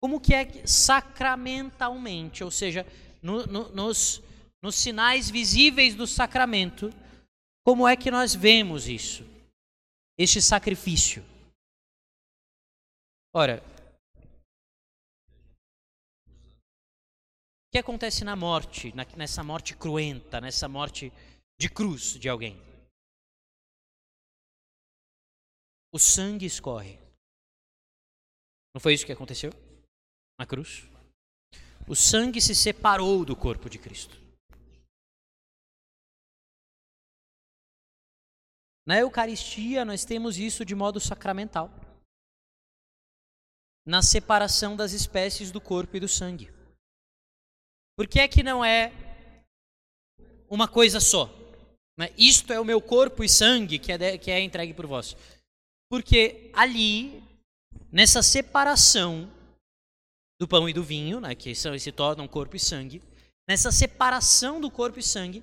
[0.00, 2.44] Como que é sacramentalmente?
[2.44, 2.86] Ou seja,
[3.20, 4.22] no, no, nos,
[4.62, 6.90] nos sinais visíveis do sacramento,
[7.64, 9.24] como é que nós vemos isso?
[10.18, 11.24] Este sacrifício.
[13.34, 13.62] Ora,
[17.66, 21.12] o que acontece na morte, nessa morte cruenta, nessa morte
[21.60, 22.69] de cruz de alguém?
[25.92, 26.98] O sangue escorre.
[28.74, 29.50] Não foi isso que aconteceu
[30.38, 30.88] na cruz?
[31.88, 34.16] O sangue se separou do corpo de Cristo.
[38.86, 41.70] Na Eucaristia, nós temos isso de modo sacramental
[43.86, 46.52] na separação das espécies do corpo e do sangue.
[47.96, 48.92] Por que é que não é
[50.48, 51.28] uma coisa só?
[51.98, 52.08] Né?
[52.16, 55.16] Isto é o meu corpo e sangue que é, que é entregue por vós.
[55.90, 57.20] Porque ali,
[57.90, 59.28] nessa separação
[60.40, 63.02] do pão e do vinho, né, que se tornam corpo e sangue,
[63.48, 65.42] nessa separação do corpo e sangue,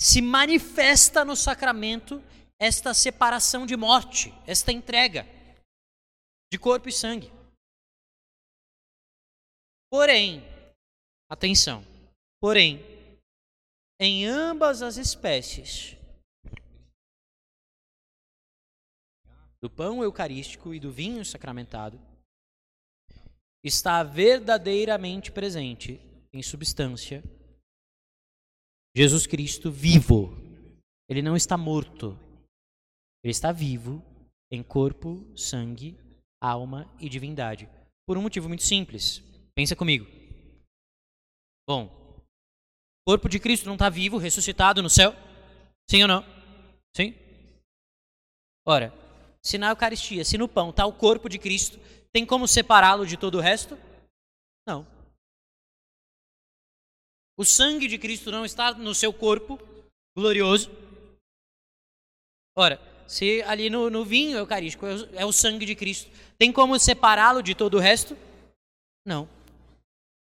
[0.00, 2.22] se manifesta no sacramento
[2.60, 5.26] esta separação de morte, esta entrega
[6.52, 7.30] de corpo e sangue.
[9.90, 10.42] Porém,
[11.28, 11.84] atenção,
[12.40, 12.80] porém,
[14.00, 15.96] em ambas as espécies
[19.62, 22.00] do pão eucarístico e do vinho sacramentado,
[23.64, 26.00] está verdadeiramente presente
[26.32, 27.22] em substância
[28.94, 30.36] Jesus Cristo vivo.
[31.08, 32.18] Ele não está morto.
[33.24, 34.02] Ele está vivo
[34.50, 35.96] em corpo, sangue,
[36.42, 37.68] alma e divindade.
[38.06, 39.22] Por um motivo muito simples.
[39.54, 40.06] Pensa comigo.
[41.66, 45.12] Bom, o corpo de Cristo não está vivo, ressuscitado no céu?
[45.90, 46.22] Sim ou não?
[46.94, 47.14] Sim?
[48.66, 48.92] Ora,
[49.44, 51.78] se na Eucaristia, se no pão está o corpo de Cristo,
[52.12, 53.76] tem como separá-lo de todo o resto?
[54.66, 54.86] Não.
[57.36, 59.58] O sangue de Cristo não está no seu corpo
[60.16, 60.70] glorioso.
[62.56, 66.78] Ora, se ali no, no vinho eucarístico é o, é sangue de Cristo, tem como
[66.78, 68.16] separá-lo de todo o resto?
[69.06, 69.28] Não.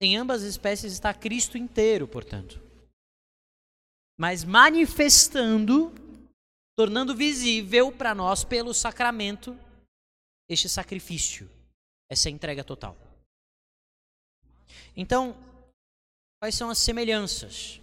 [0.01, 2.61] Em ambas as espécies está Cristo inteiro, portanto.
[4.19, 5.93] Mas manifestando,
[6.77, 9.59] tornando visível para nós pelo sacramento
[10.49, 11.51] este sacrifício,
[12.11, 12.97] essa entrega total.
[14.97, 15.35] Então,
[16.41, 17.81] quais são as semelhanças?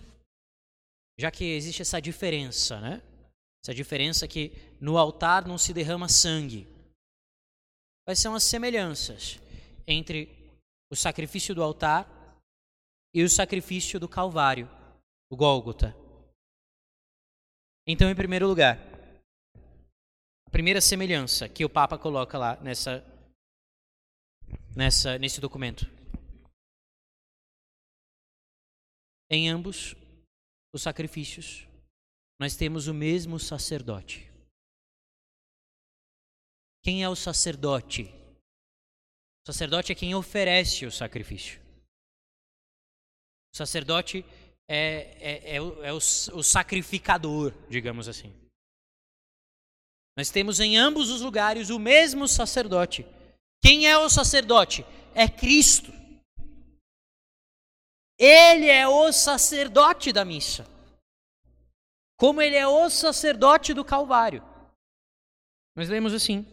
[1.17, 3.01] Já que existe essa diferença, né?
[3.63, 6.67] Essa diferença que no altar não se derrama sangue.
[8.05, 9.39] Quais são as semelhanças
[9.87, 10.51] entre
[10.91, 12.09] o sacrifício do altar
[13.13, 14.67] e o sacrifício do Calvário,
[15.29, 15.95] o Gólgota?
[17.93, 18.77] Então, em primeiro lugar,
[20.47, 23.03] a primeira semelhança que o Papa coloca lá nessa,
[24.73, 25.85] nessa, nesse documento.
[29.29, 29.93] Em ambos
[30.73, 31.67] os sacrifícios,
[32.39, 34.31] nós temos o mesmo sacerdote.
[36.81, 38.03] Quem é o sacerdote?
[39.43, 41.59] O sacerdote é quem oferece o sacrifício.
[43.53, 44.23] O sacerdote
[44.73, 48.33] é, é, o, é o, o sacrificador, digamos assim.
[50.17, 53.05] Nós temos em ambos os lugares o mesmo sacerdote.
[53.63, 54.85] Quem é o sacerdote?
[55.15, 55.91] É Cristo.
[58.19, 60.71] Ele é o sacerdote da missa
[62.21, 64.43] como ele é o sacerdote do Calvário.
[65.75, 66.45] Nós lemos assim: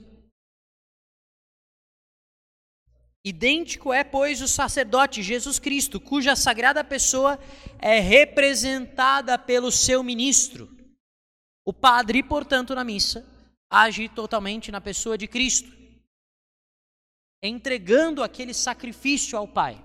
[3.28, 7.38] Idêntico é, pois, o sacerdote Jesus Cristo, cuja sagrada pessoa
[7.78, 10.74] é representada pelo seu ministro.
[11.66, 13.26] O padre, portanto, na missa,
[13.70, 15.70] age totalmente na pessoa de Cristo,
[17.42, 19.84] entregando aquele sacrifício ao Pai.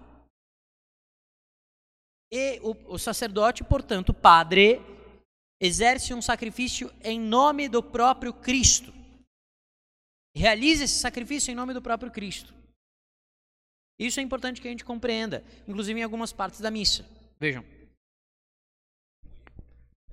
[2.31, 4.79] E o, o sacerdote, portanto, padre,
[5.59, 8.93] exerce um sacrifício em nome do próprio Cristo.
[10.33, 12.62] Realiza esse sacrifício em nome do próprio Cristo.
[13.99, 17.05] Isso é importante que a gente compreenda, inclusive em algumas partes da missa.
[17.39, 17.63] Vejam.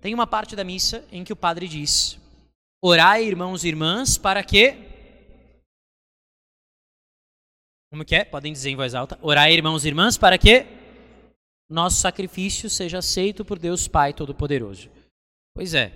[0.01, 2.19] Tem uma parte da missa em que o padre diz:
[2.83, 4.75] Orai, irmãos e irmãs, para que.
[7.91, 8.25] Como que é?
[8.25, 9.19] Podem dizer em voz alta.
[9.21, 10.67] Orai, irmãos e irmãs, para que
[11.69, 14.91] nosso sacrifício seja aceito por Deus Pai Todo-Poderoso.
[15.55, 15.93] Pois é.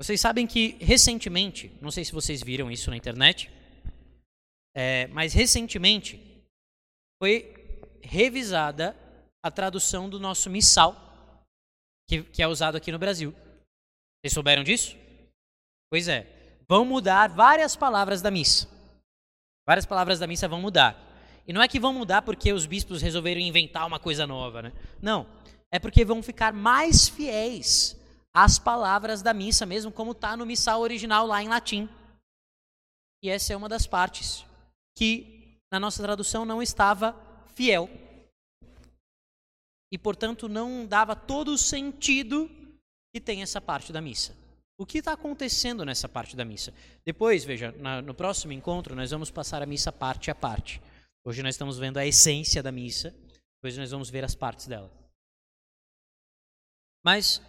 [0.00, 3.50] Vocês sabem que recentemente, não sei se vocês viram isso na internet,
[4.74, 6.29] é, mas recentemente
[7.20, 7.54] foi
[8.02, 8.96] revisada
[9.44, 10.96] a tradução do nosso missal,
[12.08, 13.34] que, que é usado aqui no Brasil.
[14.20, 14.96] Vocês souberam disso?
[15.90, 16.26] Pois é.
[16.68, 18.68] Vão mudar várias palavras da missa.
[19.66, 20.98] Várias palavras da missa vão mudar.
[21.46, 24.72] E não é que vão mudar porque os bispos resolveram inventar uma coisa nova, né?
[25.00, 25.26] Não.
[25.70, 27.96] É porque vão ficar mais fiéis
[28.32, 31.88] as palavras da missa, mesmo como está no missal original lá em latim.
[33.22, 34.44] E essa é uma das partes
[34.96, 35.39] que
[35.70, 37.14] na nossa tradução não estava
[37.54, 37.88] fiel.
[39.92, 42.48] E, portanto, não dava todo o sentido
[43.12, 44.36] que tem essa parte da missa.
[44.78, 46.72] O que está acontecendo nessa parte da missa?
[47.04, 50.80] Depois, veja, na, no próximo encontro, nós vamos passar a missa parte a parte.
[51.24, 53.10] Hoje nós estamos vendo a essência da missa,
[53.56, 54.90] depois nós vamos ver as partes dela.
[57.04, 57.42] Mas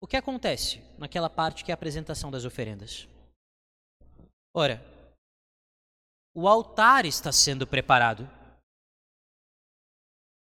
[0.00, 3.06] o que acontece naquela parte que é a apresentação das oferendas?
[4.54, 4.82] Ora,
[6.38, 8.22] o altar está sendo preparado.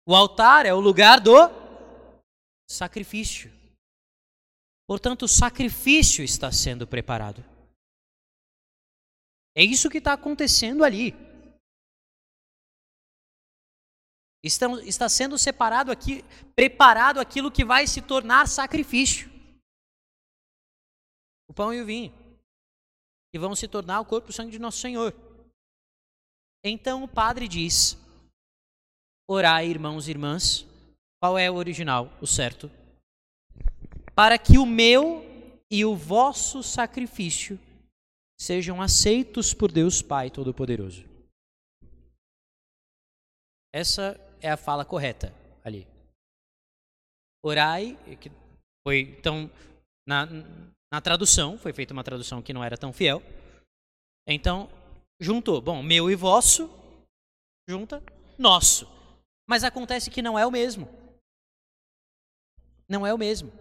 [0.07, 1.33] O altar é o lugar do
[2.69, 3.51] sacrifício.
[4.87, 7.43] Portanto, o sacrifício está sendo preparado.
[9.57, 11.13] É isso que está acontecendo ali.
[14.41, 16.23] Está, sendo separado aqui,
[16.55, 19.29] preparado aquilo que vai se tornar sacrifício
[21.49, 22.11] o pão e o vinho,
[23.31, 25.32] que vão se tornar o corpo e o sangue de nosso Senhor.
[26.63, 27.97] Então o padre diz:
[29.29, 30.65] Orai, irmãos e irmãs,
[31.21, 32.71] qual é o original, o certo?
[34.15, 35.25] Para que o meu
[35.69, 37.59] e o vosso sacrifício
[38.39, 41.03] sejam aceitos por Deus Pai Todo-Poderoso.
[43.73, 45.33] Essa é a fala correta
[45.63, 45.87] ali.
[47.43, 48.29] Orai, que
[48.87, 49.49] foi então
[50.07, 50.25] na,
[50.93, 53.21] na tradução, foi feita uma tradução que não era tão fiel.
[54.27, 54.69] Então,
[55.23, 56.69] juntou, bom, meu e vosso,
[57.67, 58.03] junta,
[58.37, 58.87] nosso.
[59.47, 60.87] Mas acontece que não é o mesmo.
[62.87, 63.51] Não é o mesmo.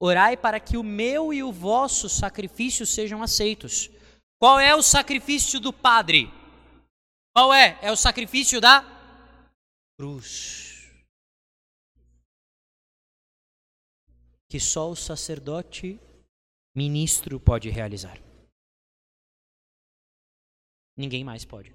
[0.00, 3.88] Orai para que o meu e o vosso sacrifício sejam aceitos.
[4.38, 6.30] Qual é o sacrifício do Padre?
[7.34, 7.78] Qual é?
[7.80, 8.84] É o sacrifício da
[9.98, 10.66] cruz.
[14.48, 16.00] que só o sacerdote
[16.74, 18.25] ministro pode realizar.
[20.96, 21.74] Ninguém mais pode.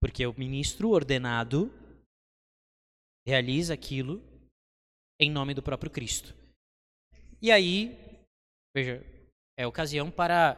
[0.00, 1.70] Porque o ministro ordenado
[3.26, 4.22] realiza aquilo
[5.20, 6.34] em nome do próprio Cristo.
[7.40, 7.96] E aí,
[8.74, 9.02] veja,
[9.58, 10.56] é ocasião para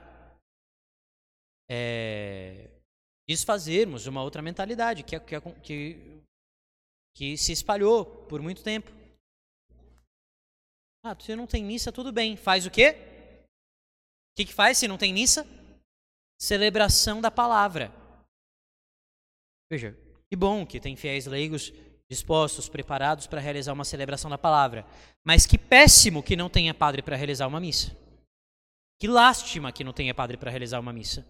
[1.71, 2.69] é,
[3.29, 6.23] desfazermos uma outra mentalidade que, que, que,
[7.17, 8.91] que se espalhou por muito tempo.
[11.05, 12.37] Ah, você não tem missa, tudo bem.
[12.37, 12.91] Faz o quê?
[14.33, 15.47] O que, que faz se não tem missa?
[16.41, 17.93] Celebração da palavra.
[19.71, 19.97] Veja,
[20.29, 21.73] que bom que tem fiéis leigos
[22.11, 24.87] dispostos, preparados para realizar uma celebração da palavra.
[25.25, 27.95] Mas que péssimo que não tenha padre para realizar uma missa.
[28.99, 31.27] Que lástima que não tenha padre para realizar uma missa.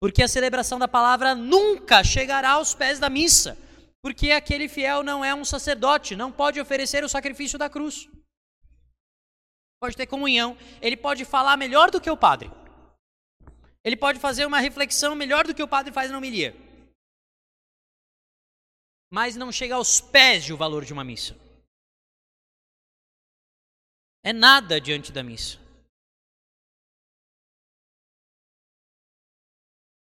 [0.00, 3.56] Porque a celebração da palavra nunca chegará aos pés da missa.
[4.02, 8.08] Porque aquele fiel não é um sacerdote, não pode oferecer o sacrifício da cruz.
[9.80, 12.50] Pode ter comunhão, ele pode falar melhor do que o padre.
[13.86, 16.66] Ele pode fazer uma reflexão melhor do que o padre faz na homilia
[19.10, 21.34] mas não chega aos pés de o valor de uma missa.
[24.22, 25.58] É nada diante da missa.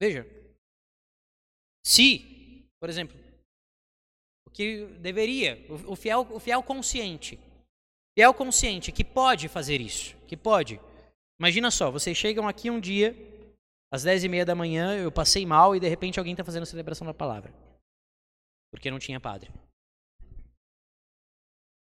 [0.01, 0.25] Veja,
[1.85, 3.17] se, por exemplo,
[4.47, 5.57] o que deveria,
[5.87, 7.37] o, fiel, o fiel consciente,
[8.17, 10.79] fiel consciente que pode fazer isso, que pode.
[11.39, 13.13] Imagina só, vocês chegam aqui um dia,
[13.91, 16.63] às dez e meia da manhã, eu passei mal e de repente alguém está fazendo
[16.63, 17.53] a celebração da palavra
[18.71, 19.51] porque não tinha padre.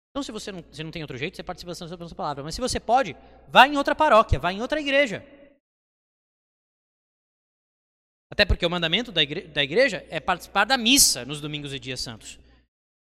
[0.09, 2.43] Então, se você não, você não tem outro jeito, você participa da sua palavra.
[2.43, 3.15] Mas se você pode,
[3.47, 5.25] vá em outra paróquia, vá em outra igreja.
[8.31, 11.79] Até porque o mandamento da igreja, da igreja é participar da missa nos domingos e
[11.79, 12.39] dias santos.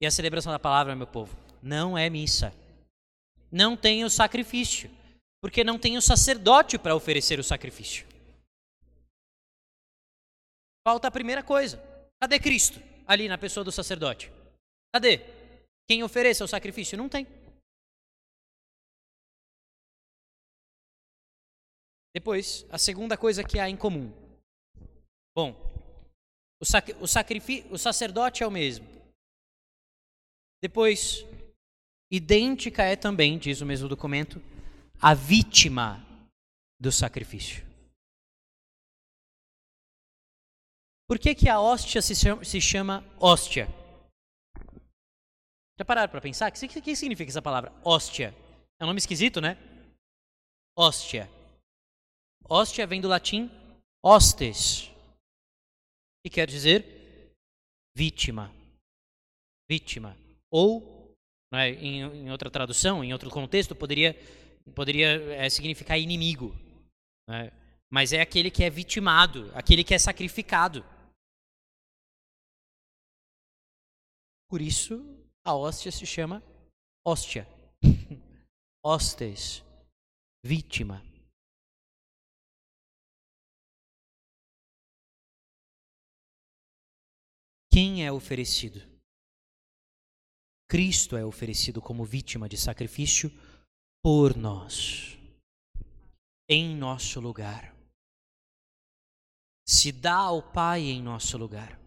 [0.01, 2.55] E a celebração da palavra, meu povo, não é missa.
[3.51, 4.91] Não tem o sacrifício.
[5.43, 8.07] Porque não tem o sacerdote para oferecer o sacrifício.
[10.91, 11.81] Falta a primeira coisa.
[12.21, 12.81] Cadê Cristo?
[13.07, 14.29] ali na pessoa do sacerdote?
[14.93, 15.21] Cadê?
[15.89, 16.99] Quem ofereça o sacrifício?
[16.99, 17.25] Não tem.
[22.13, 24.13] Depois, a segunda coisa que há em comum.
[25.33, 25.55] Bom,
[26.61, 28.85] o, sac o, o sacerdote é o mesmo.
[30.61, 31.25] Depois,
[32.11, 34.43] idêntica é também, diz o mesmo documento,
[35.01, 36.05] a vítima
[36.81, 37.70] do sacrifício.
[41.11, 43.67] Por que, que a hóstia se chama, se chama hóstia?
[45.77, 46.49] Já pararam para pensar?
[46.49, 47.73] O que, que, significa essa palavra?
[47.85, 48.33] Hóstia.
[48.79, 49.59] É um nome esquisito, né?
[50.79, 51.29] Hóstia.
[52.49, 53.51] Hóstia vem do latim
[54.01, 54.89] hostes,
[56.25, 57.35] que quer dizer
[57.97, 58.55] vítima.
[59.69, 60.17] Vítima.
[60.49, 61.13] Ou,
[61.53, 64.15] né, em, em, outra tradução, em outro contexto, poderia,
[64.77, 66.55] poderia é, significar inimigo.
[67.29, 67.51] Né?
[67.91, 70.85] Mas é aquele que é vitimado, aquele que é sacrificado.
[74.51, 74.99] Por isso,
[75.45, 76.43] a hóstia se chama
[77.07, 77.47] hóstia.
[78.85, 79.63] Hostes,
[80.45, 81.01] vítima.
[87.73, 88.81] Quem é oferecido?
[90.69, 93.31] Cristo é oferecido como vítima de sacrifício
[94.03, 95.17] por nós,
[96.49, 97.73] em nosso lugar.
[99.65, 101.80] Se dá ao Pai em nosso lugar.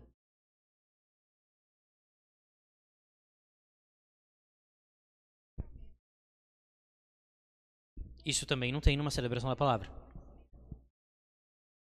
[8.25, 9.89] Isso também não tem numa celebração da palavra.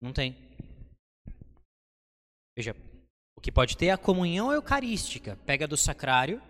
[0.01, 0.35] Não tem.
[2.57, 2.75] Veja,
[3.35, 5.37] o que pode ter é a comunhão eucarística.
[5.45, 6.41] Pega do sacrário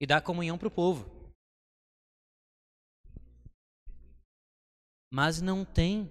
[0.00, 1.08] e dá a comunhão para o povo.
[5.12, 6.10] Mas não tem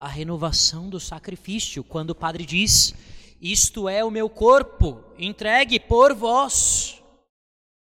[0.00, 2.94] a renovação do sacrifício, quando o padre diz:
[3.40, 7.01] Isto é o meu corpo, entregue por vós.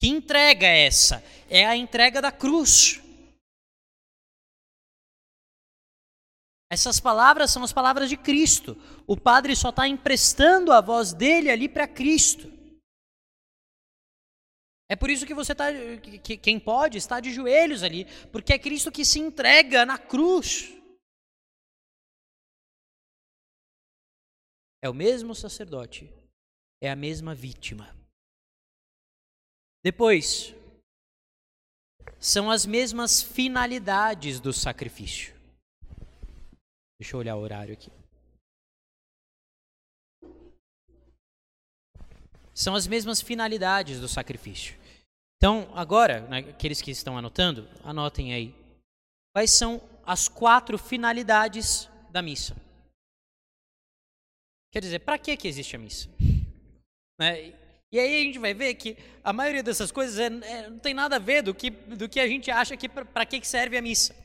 [0.00, 1.24] Que entrega é essa?
[1.48, 3.00] É a entrega da cruz.
[6.70, 8.76] Essas palavras são as palavras de Cristo.
[9.06, 12.52] O padre só está emprestando a voz dele ali para Cristo.
[14.88, 15.66] É por isso que você está,
[16.22, 20.74] que, quem pode, está de joelhos ali, porque é Cristo que se entrega na cruz.
[24.82, 26.12] É o mesmo sacerdote,
[26.82, 27.96] é a mesma vítima.
[29.84, 30.54] Depois,
[32.18, 35.34] são as mesmas finalidades do sacrifício.
[36.98, 37.92] Deixa eu olhar o horário aqui.
[42.54, 44.74] São as mesmas finalidades do sacrifício.
[45.36, 48.54] Então, agora, né, aqueles que estão anotando, anotem aí.
[49.34, 52.56] Quais são as quatro finalidades da missa?
[54.72, 56.08] Quer dizer, para que, que existe a missa?
[57.16, 57.52] Né?
[57.94, 60.92] E aí a gente vai ver que a maioria dessas coisas é, é, não tem
[60.92, 63.80] nada a ver do que, do que a gente acha que para que, serve a
[63.80, 64.16] missa.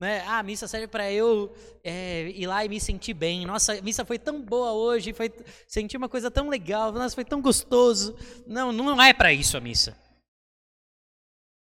[0.00, 0.20] Né?
[0.22, 1.54] Ah, a missa serve para eu
[1.84, 3.46] é, ir lá e me sentir bem.
[3.46, 5.32] Nossa, a missa foi tão boa hoje, foi
[5.68, 8.16] senti uma coisa tão legal, nossa, foi tão gostoso.
[8.44, 9.96] Não, não é para isso a missa.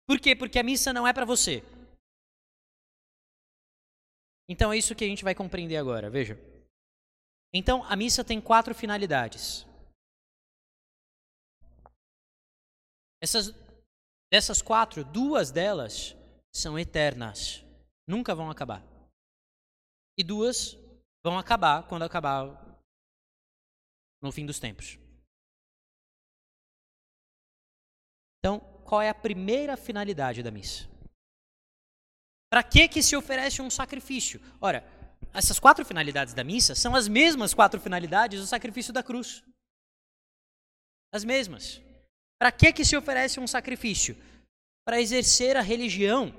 [0.06, 0.36] Por quê?
[0.36, 1.64] Porque a missa não é para você.
[4.50, 6.38] Então é isso que a gente vai compreender agora, veja.
[7.54, 9.71] Então a missa tem quatro finalidades.
[13.22, 13.54] Essas,
[14.32, 16.16] dessas quatro, duas delas
[16.52, 17.64] são eternas,
[18.08, 18.84] nunca vão acabar.
[20.18, 20.76] E duas
[21.24, 22.48] vão acabar quando acabar
[24.22, 24.98] no fim dos tempos.
[28.40, 30.90] Então, qual é a primeira finalidade da missa?
[32.50, 34.42] Para que que se oferece um sacrifício?
[34.60, 34.84] Ora,
[35.34, 39.44] essas quatro finalidades da missa são as mesmas quatro finalidades do sacrifício da cruz.
[41.14, 41.80] As mesmas.
[42.42, 44.16] Para que que se oferece um sacrifício?
[44.84, 46.34] Para exercer a religião,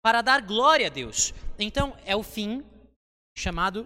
[0.00, 1.32] para dar glória a Deus.
[1.58, 2.62] Então, é o fim
[3.36, 3.84] chamado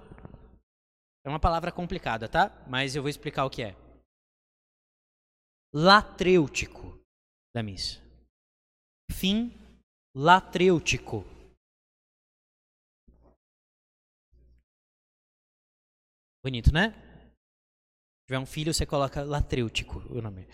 [1.25, 2.51] é uma palavra complicada, tá?
[2.69, 3.75] Mas eu vou explicar o que é.
[5.73, 7.01] Latrêutico
[7.55, 7.99] da missa.
[9.11, 9.51] Fim
[10.15, 11.25] latrêutico.
[16.45, 17.06] Bonito, né?
[18.27, 20.45] Tiver um filho, você coloca latrêutico o nome.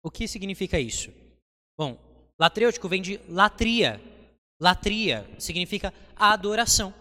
[0.00, 1.12] o que significa isso?
[1.76, 1.98] Bom,
[2.38, 4.00] latrêutico vem de latria.
[4.60, 6.94] Latria significa adoração.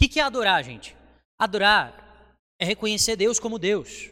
[0.00, 0.96] O que é adorar, gente?
[1.36, 4.08] Adorar é reconhecer Deus como Deus.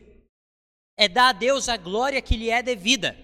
[0.98, 3.16] É dar a Deus a glória que lhe é devida.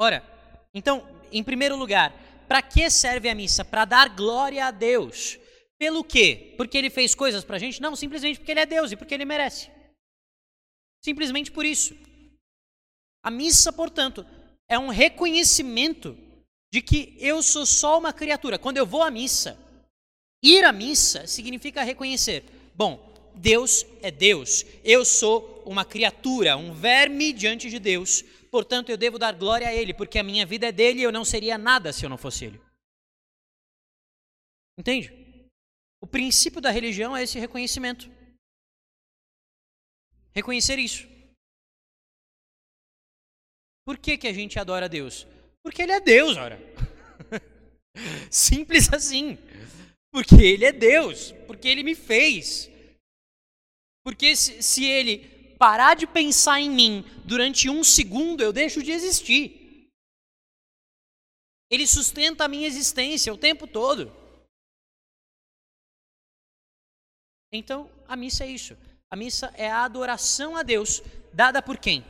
[0.00, 0.24] Ora,
[0.72, 2.12] então, em primeiro lugar,
[2.46, 3.64] para que serve a missa?
[3.64, 5.38] Para dar glória a Deus.
[5.78, 6.54] Pelo quê?
[6.56, 7.80] Porque ele fez coisas para a gente?
[7.80, 9.70] Não, simplesmente porque ele é Deus e porque ele merece.
[11.04, 11.96] Simplesmente por isso.
[13.22, 14.26] A missa, portanto,
[14.68, 16.16] é um reconhecimento
[16.72, 18.58] de que eu sou só uma criatura.
[18.58, 19.58] Quando eu vou à missa,
[20.42, 22.44] ir à missa significa reconhecer:
[22.74, 28.96] bom, Deus é Deus, eu sou uma criatura, um verme diante de Deus, portanto eu
[28.96, 31.56] devo dar glória a Ele, porque a minha vida é dele e eu não seria
[31.56, 32.60] nada se eu não fosse Ele.
[34.78, 35.12] Entende?
[36.00, 38.08] O princípio da religião é esse reconhecimento.
[40.32, 41.08] Reconhecer isso.
[43.84, 45.26] Por que, que a gente adora a Deus?
[45.62, 46.60] Porque Ele é Deus, ora.
[48.30, 49.36] Simples assim.
[50.12, 51.32] Porque Ele é Deus.
[51.46, 52.70] Porque Ele me fez.
[54.04, 58.92] Porque se, se Ele parar de pensar em mim durante um segundo, eu deixo de
[58.92, 59.90] existir.
[61.70, 64.10] Ele sustenta a minha existência o tempo todo.
[67.52, 68.74] Então, a missa é isso.
[69.10, 71.00] A missa é a adoração a Deus,
[71.32, 72.04] dada por quem?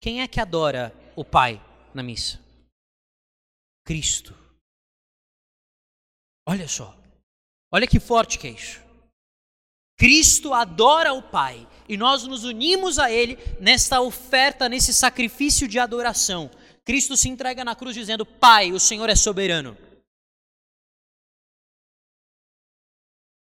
[0.00, 1.60] Quem é que adora o Pai
[1.94, 2.38] na missa?
[3.84, 4.34] Cristo.
[6.46, 6.96] Olha só.
[7.72, 8.89] Olha que forte que é isso.
[10.00, 15.78] Cristo adora o Pai e nós nos unimos a Ele nesta oferta, nesse sacrifício de
[15.78, 16.50] adoração.
[16.86, 19.76] Cristo se entrega na cruz dizendo: Pai, o Senhor é soberano.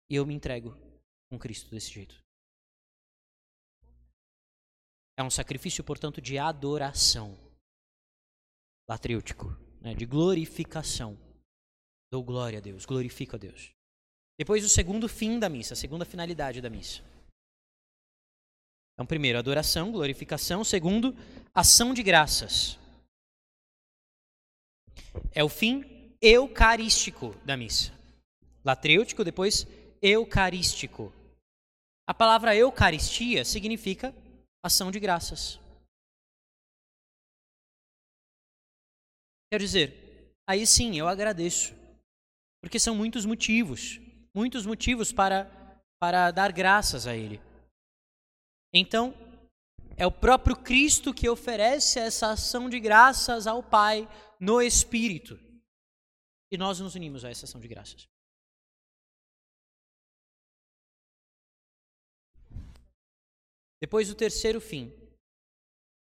[0.09, 0.75] E eu me entrego
[1.31, 2.21] com Cristo desse jeito.
[5.17, 7.39] É um sacrifício, portanto, de adoração.
[8.89, 9.45] Latrêutico,
[9.79, 11.17] né, de glorificação.
[12.11, 13.78] Dou glória a Deus, glorifico a Deus.
[14.39, 17.03] Depois, o segundo fim da missa, a segunda finalidade da missa.
[18.93, 20.63] Então, primeiro, adoração, glorificação.
[20.63, 21.13] Segundo,
[21.53, 22.79] ação de graças.
[25.33, 25.83] É o fim
[26.21, 27.91] eucarístico da missa.
[28.63, 29.67] Latrêutico, depois
[30.01, 31.11] eucarístico.
[32.07, 34.15] A palavra eucaristia significa
[34.63, 35.59] ação de graças.
[39.51, 41.73] Quer dizer, aí sim eu agradeço,
[42.61, 43.99] porque são muitos motivos
[44.33, 45.45] muitos motivos para,
[45.99, 47.41] para dar graças a Ele.
[48.73, 49.13] Então,
[49.97, 54.07] é o próprio Cristo que oferece essa ação de graças ao Pai
[54.39, 55.37] no Espírito.
[56.51, 58.07] E nós nos unimos a essa ação de graças.
[63.81, 64.91] Depois o terceiro fim,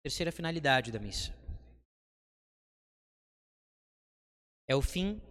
[0.04, 1.34] terceira finalidade da missa.
[4.68, 5.22] É o fim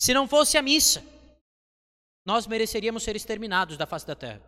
[0.00, 1.02] Se não fosse a missa,
[2.24, 4.40] nós mereceríamos ser exterminados da face da terra.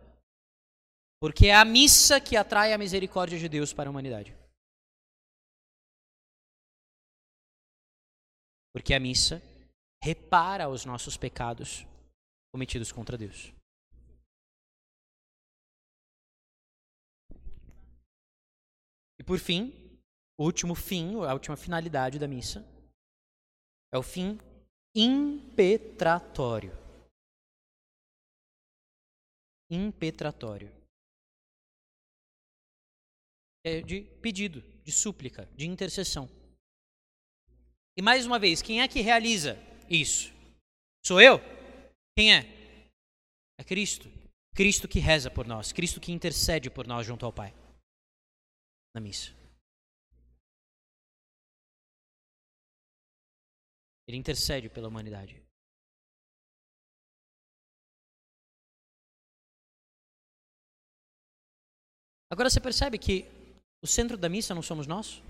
[1.19, 4.35] Porque é a missa que atrai a misericórdia de Deus para a humanidade.
[8.73, 9.41] Porque a missa
[10.01, 11.85] repara os nossos pecados
[12.53, 13.53] cometidos contra Deus.
[19.19, 19.71] E por fim,
[20.39, 22.65] o último fim, a última finalidade da missa
[23.93, 24.39] é o fim
[24.95, 26.71] impetratório.
[29.69, 30.69] Impetratório.
[33.63, 36.27] É de pedido, de súplica, de intercessão.
[37.97, 39.55] E mais uma vez, quem é que realiza
[39.89, 40.33] isso?
[41.05, 41.39] Sou eu?
[42.17, 42.41] Quem é?
[43.59, 44.09] É Cristo.
[44.55, 47.53] Cristo que reza por nós, Cristo que intercede por nós junto ao Pai.
[48.93, 49.40] Na missa.
[54.11, 55.41] Ele intercede pela humanidade.
[62.29, 63.23] Agora você percebe que
[63.81, 65.21] o centro da missa não somos nós?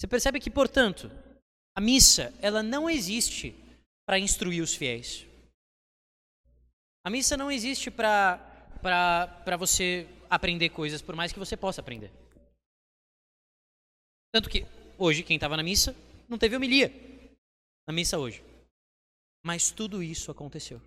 [0.00, 1.10] Você percebe que, portanto,
[1.76, 3.54] a missa, ela não existe
[4.08, 5.26] para instruir os fiéis.
[7.04, 12.10] A missa não existe para você aprender coisas, por mais que você possa aprender.
[14.32, 14.64] Tanto que
[14.98, 15.94] hoje, quem estava na missa,
[16.28, 16.90] não teve homilia
[17.86, 18.42] na missa hoje.
[19.44, 20.80] Mas tudo isso aconteceu.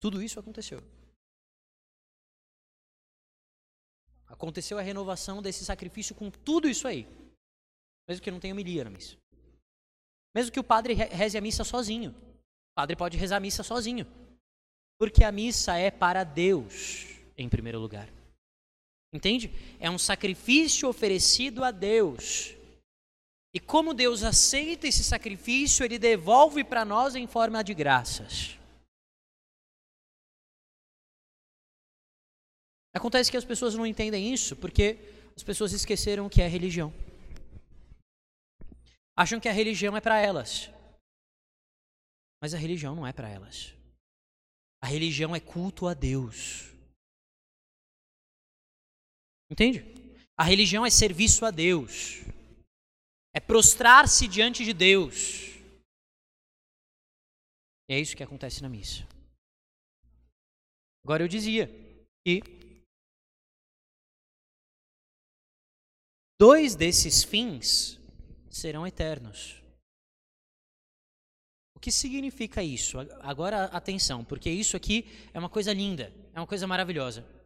[0.00, 0.80] Tudo isso aconteceu.
[4.26, 7.06] Aconteceu a renovação desse sacrifício com tudo isso aí.
[8.08, 9.16] Mesmo que não tenha homilia na missa.
[10.34, 12.12] Mesmo que o padre reze a missa sozinho.
[12.12, 14.06] O padre pode rezar a missa sozinho.
[14.98, 17.06] Porque a missa é para Deus,
[17.36, 18.08] em primeiro lugar.
[19.12, 19.50] Entende?
[19.80, 22.54] É um sacrifício oferecido a Deus.
[23.52, 28.56] E como Deus aceita esse sacrifício, ele devolve para nós em forma de graças.
[32.94, 34.98] Acontece que as pessoas não entendem isso porque
[35.36, 36.92] as pessoas esqueceram o que é religião.
[39.16, 40.70] Acham que a religião é para elas.
[42.40, 43.74] Mas a religião não é para elas.
[44.82, 46.69] A religião é culto a Deus.
[49.50, 49.84] Entende?
[50.38, 52.20] A religião é serviço a Deus.
[53.34, 55.50] É prostrar-se diante de Deus.
[57.88, 59.06] E é isso que acontece na missa.
[61.04, 61.68] Agora eu dizia
[62.24, 62.40] que
[66.38, 67.98] dois desses fins
[68.50, 69.60] serão eternos.
[71.76, 72.98] O que significa isso?
[73.22, 77.39] Agora atenção, porque isso aqui é uma coisa linda, é uma coisa maravilhosa.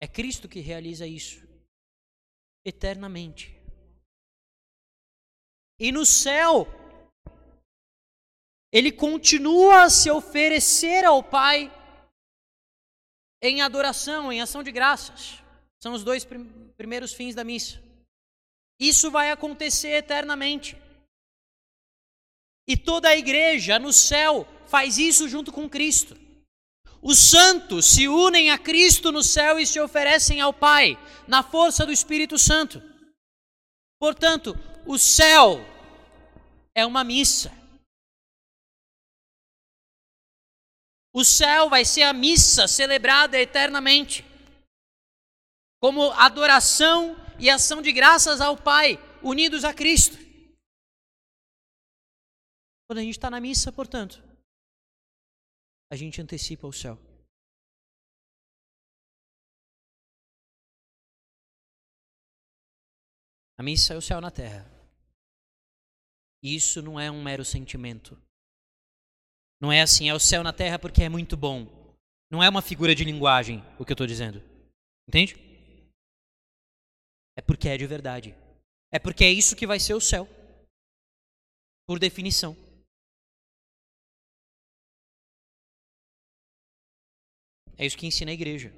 [0.00, 1.46] É Cristo que realiza isso
[2.64, 3.56] eternamente.
[5.78, 6.66] E no céu,
[8.72, 11.72] ele continua a se oferecer ao Pai
[13.40, 15.42] em adoração, em ação de graças.
[15.80, 16.46] São os dois prim
[16.76, 17.82] primeiros fins da missa.
[18.78, 20.76] Isso vai acontecer eternamente.
[22.68, 26.16] E toda a igreja no céu faz isso junto com Cristo.
[27.02, 31.86] Os santos se unem a Cristo no céu e se oferecem ao Pai, na força
[31.86, 32.82] do Espírito Santo.
[34.00, 34.54] Portanto,
[34.86, 35.58] o céu
[36.74, 37.52] é uma missa.
[41.12, 44.24] O céu vai ser a missa celebrada eternamente,
[45.80, 50.16] como adoração e ação de graças ao Pai, unidos a Cristo.
[52.86, 54.22] Quando a gente está na missa, portanto,
[55.90, 56.98] a gente antecipa o céu.
[63.56, 64.64] A missa é o céu na terra.
[66.42, 68.16] E isso não é um mero sentimento.
[69.60, 71.66] Não é assim, é o céu na terra porque é muito bom.
[72.30, 74.40] Não é uma figura de linguagem o que eu estou dizendo.
[75.08, 75.34] Entende?
[77.36, 78.34] É porque é de verdade.
[78.92, 80.28] É porque é isso que vai ser o céu.
[81.86, 82.67] Por definição.
[87.78, 88.74] É isso que ensina a igreja.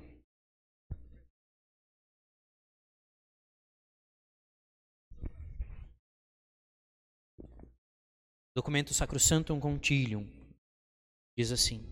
[8.55, 10.29] Documento Sacrosantum Concilium
[11.35, 11.83] diz assim: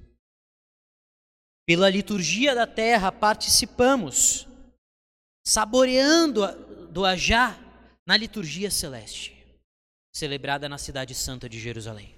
[1.66, 4.46] Pela liturgia da terra participamos,
[5.46, 6.42] saboreando
[6.92, 7.58] do ajá
[8.06, 9.34] na liturgia celeste,
[10.14, 12.17] celebrada na cidade santa de Jerusalém.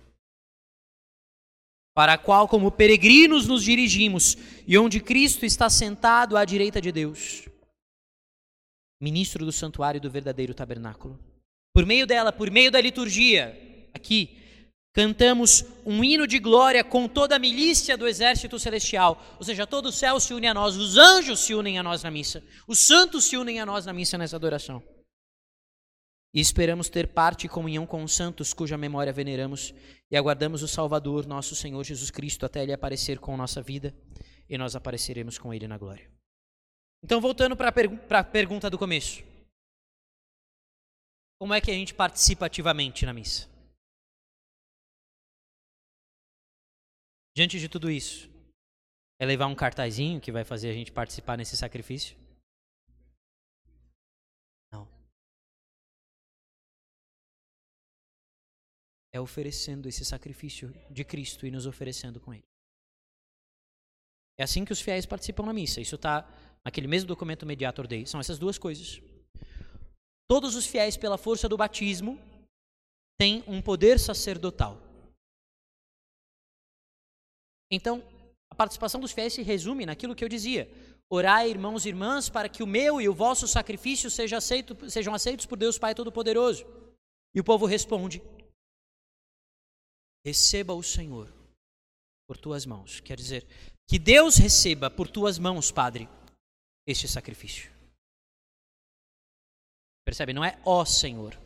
[2.00, 4.34] Para a qual, como peregrinos, nos dirigimos
[4.66, 7.46] e onde Cristo está sentado à direita de Deus,
[8.98, 11.20] ministro do santuário do verdadeiro tabernáculo.
[11.74, 13.54] Por meio dela, por meio da liturgia,
[13.92, 14.34] aqui,
[14.94, 19.86] Cantamos um hino de glória com toda a milícia do exército celestial, ou seja, todo
[19.86, 22.78] o céu se une a nós, os anjos se unem a nós na missa, os
[22.78, 24.82] santos se unem a nós na missa nessa adoração.
[26.32, 29.74] E esperamos ter parte e comunhão com os santos, cuja memória veneramos,
[30.10, 33.94] e aguardamos o Salvador, nosso Senhor Jesus Cristo, até ele aparecer com nossa vida,
[34.48, 36.08] e nós apareceremos com ele na glória.
[37.02, 37.98] Então, voltando para a pergu
[38.30, 39.24] pergunta do começo:
[41.40, 43.48] como é que a gente participa ativamente na missa?
[47.34, 48.28] Diante de tudo isso,
[49.18, 52.16] é levar um cartazinho que vai fazer a gente participar nesse sacrifício?
[59.12, 62.44] É oferecendo esse sacrifício de Cristo e nos oferecendo com Ele.
[64.38, 65.80] É assim que os fiéis participam na missa.
[65.80, 66.26] Isso está
[66.64, 68.06] naquele mesmo documento Mediator Dei.
[68.06, 69.00] São essas duas coisas.
[70.28, 72.18] Todos os fiéis, pela força do batismo,
[73.18, 74.80] têm um poder sacerdotal.
[77.70, 78.02] Então,
[78.50, 80.70] a participação dos fiéis se resume naquilo que eu dizia:
[81.10, 85.12] Orai, irmãos e irmãs, para que o meu e o vosso sacrifício seja aceito, sejam
[85.12, 86.64] aceitos por Deus Pai Todo-Poderoso.
[87.34, 88.22] E o povo responde:
[90.24, 91.32] Receba o Senhor
[92.26, 93.00] por tuas mãos.
[93.00, 93.46] Quer dizer,
[93.86, 96.08] que Deus receba por tuas mãos, Padre,
[96.86, 97.70] este sacrifício.
[100.04, 100.32] Percebe?
[100.32, 101.38] Não é ó Senhor.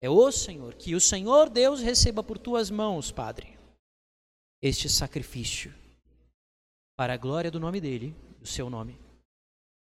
[0.00, 0.74] É o Senhor.
[0.74, 3.56] Que o Senhor Deus receba por tuas mãos, Padre
[4.62, 5.74] este sacrifício
[6.96, 8.98] para a glória do nome dele, do seu nome,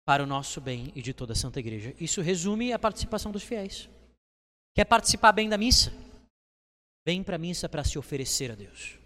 [0.05, 1.93] para o nosso bem e de toda a Santa Igreja.
[1.99, 3.89] Isso resume a participação dos fiéis.
[4.73, 5.91] Quer participar bem da missa?
[7.05, 8.97] Vem para a missa para se oferecer a Deus,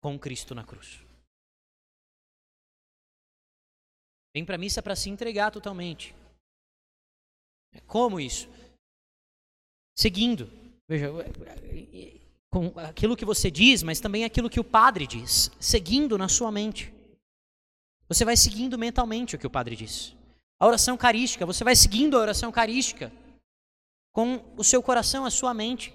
[0.00, 1.00] com Cristo na cruz.
[4.34, 6.14] Vem para a missa para se entregar totalmente.
[7.86, 8.48] Como isso?
[9.96, 10.48] Seguindo.
[10.88, 11.08] Veja,
[12.50, 16.50] com aquilo que você diz, mas também aquilo que o padre diz, seguindo na sua
[16.50, 16.92] mente.
[18.08, 20.14] Você vai seguindo mentalmente o que o padre diz.
[20.60, 23.12] A oração carística, você vai seguindo a oração carística
[24.12, 25.92] com o seu coração, a sua mente,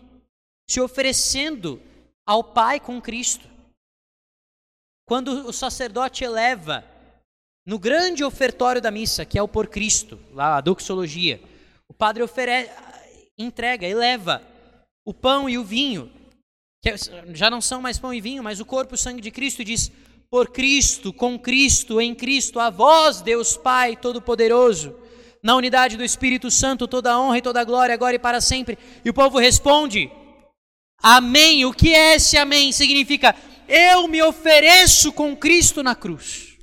[0.69, 1.81] se oferecendo
[2.25, 3.47] ao Pai com Cristo.
[5.05, 6.85] Quando o sacerdote eleva
[7.65, 11.41] no grande ofertório da missa, que é o por Cristo, lá a doxologia,
[11.87, 12.71] o padre oferece,
[13.37, 14.41] entrega, eleva
[15.05, 16.11] o pão e o vinho
[16.83, 16.95] que é,
[17.33, 19.61] já não são mais pão e vinho, mas o corpo e o sangue de Cristo,
[19.61, 19.89] e diz:
[20.29, 24.93] Por Cristo, com Cristo, em Cristo, a vós, Deus Pai Todo-Poderoso,
[25.41, 28.41] na unidade do Espírito Santo, toda a honra e toda a glória, agora e para
[28.41, 28.77] sempre.
[29.03, 30.11] E o povo responde:
[31.03, 31.65] Amém.
[31.65, 32.71] O que é esse amém?
[32.71, 33.35] Significa:
[33.67, 36.57] Eu me ofereço com Cristo na cruz.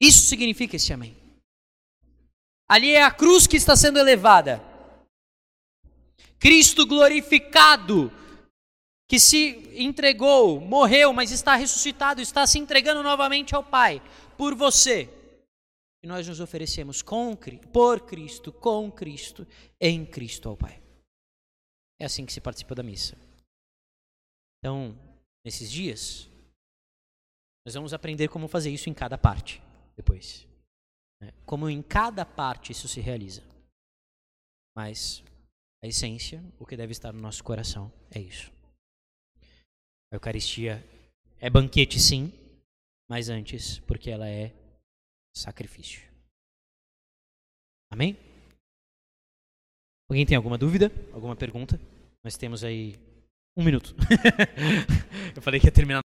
[0.00, 1.14] Isso significa esse amém.
[2.66, 4.62] Ali é a cruz que está sendo elevada.
[6.38, 8.10] Cristo glorificado
[9.06, 14.02] que se entregou, morreu, mas está ressuscitado, está se entregando novamente ao Pai
[14.36, 15.08] por você.
[16.02, 17.36] E nós nos oferecemos com,
[17.72, 19.46] por Cristo, com Cristo,
[19.80, 20.83] em Cristo ao Pai.
[22.00, 23.16] É assim que se participa da missa.
[24.58, 24.96] Então,
[25.44, 26.28] nesses dias,
[27.64, 29.62] nós vamos aprender como fazer isso em cada parte
[29.96, 30.46] depois.
[31.20, 31.32] Né?
[31.46, 33.42] Como em cada parte isso se realiza.
[34.76, 35.22] Mas
[35.82, 38.52] a essência, o que deve estar no nosso coração, é isso.
[40.12, 40.82] A Eucaristia
[41.38, 42.32] é banquete, sim,
[43.08, 44.52] mas antes, porque ela é
[45.36, 46.02] sacrifício.
[47.90, 48.16] Amém?
[50.08, 50.92] Alguém tem alguma dúvida?
[51.12, 51.80] Alguma pergunta?
[52.22, 52.96] Nós temos aí
[53.56, 53.94] um minuto.
[55.34, 56.04] Eu falei que ia terminar.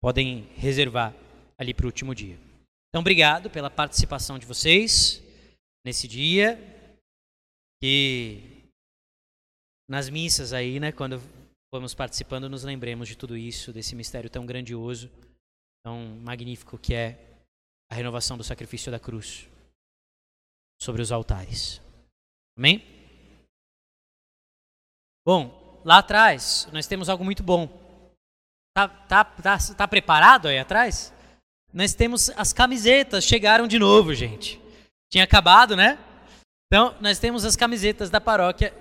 [0.00, 1.14] podem reservar
[1.58, 2.49] ali para o último dia.
[2.90, 5.22] Então, obrigado pela participação de vocês
[5.86, 6.58] nesse dia.
[7.80, 8.68] Que
[9.88, 11.20] nas missas aí, né, quando
[11.72, 15.08] vamos participando, nos lembremos de tudo isso, desse mistério tão grandioso,
[15.84, 17.16] tão magnífico que é
[17.90, 19.48] a renovação do sacrifício da cruz
[20.82, 21.80] sobre os altares.
[22.58, 22.82] Amém?
[25.24, 27.68] Bom, lá atrás nós temos algo muito bom.
[28.76, 31.12] Tá, tá, tá, tá preparado aí atrás?
[31.72, 34.60] Nós temos as camisetas, chegaram de novo, gente.
[35.10, 35.98] Tinha acabado, né?
[36.66, 38.72] Então, nós temos as camisetas da paróquia.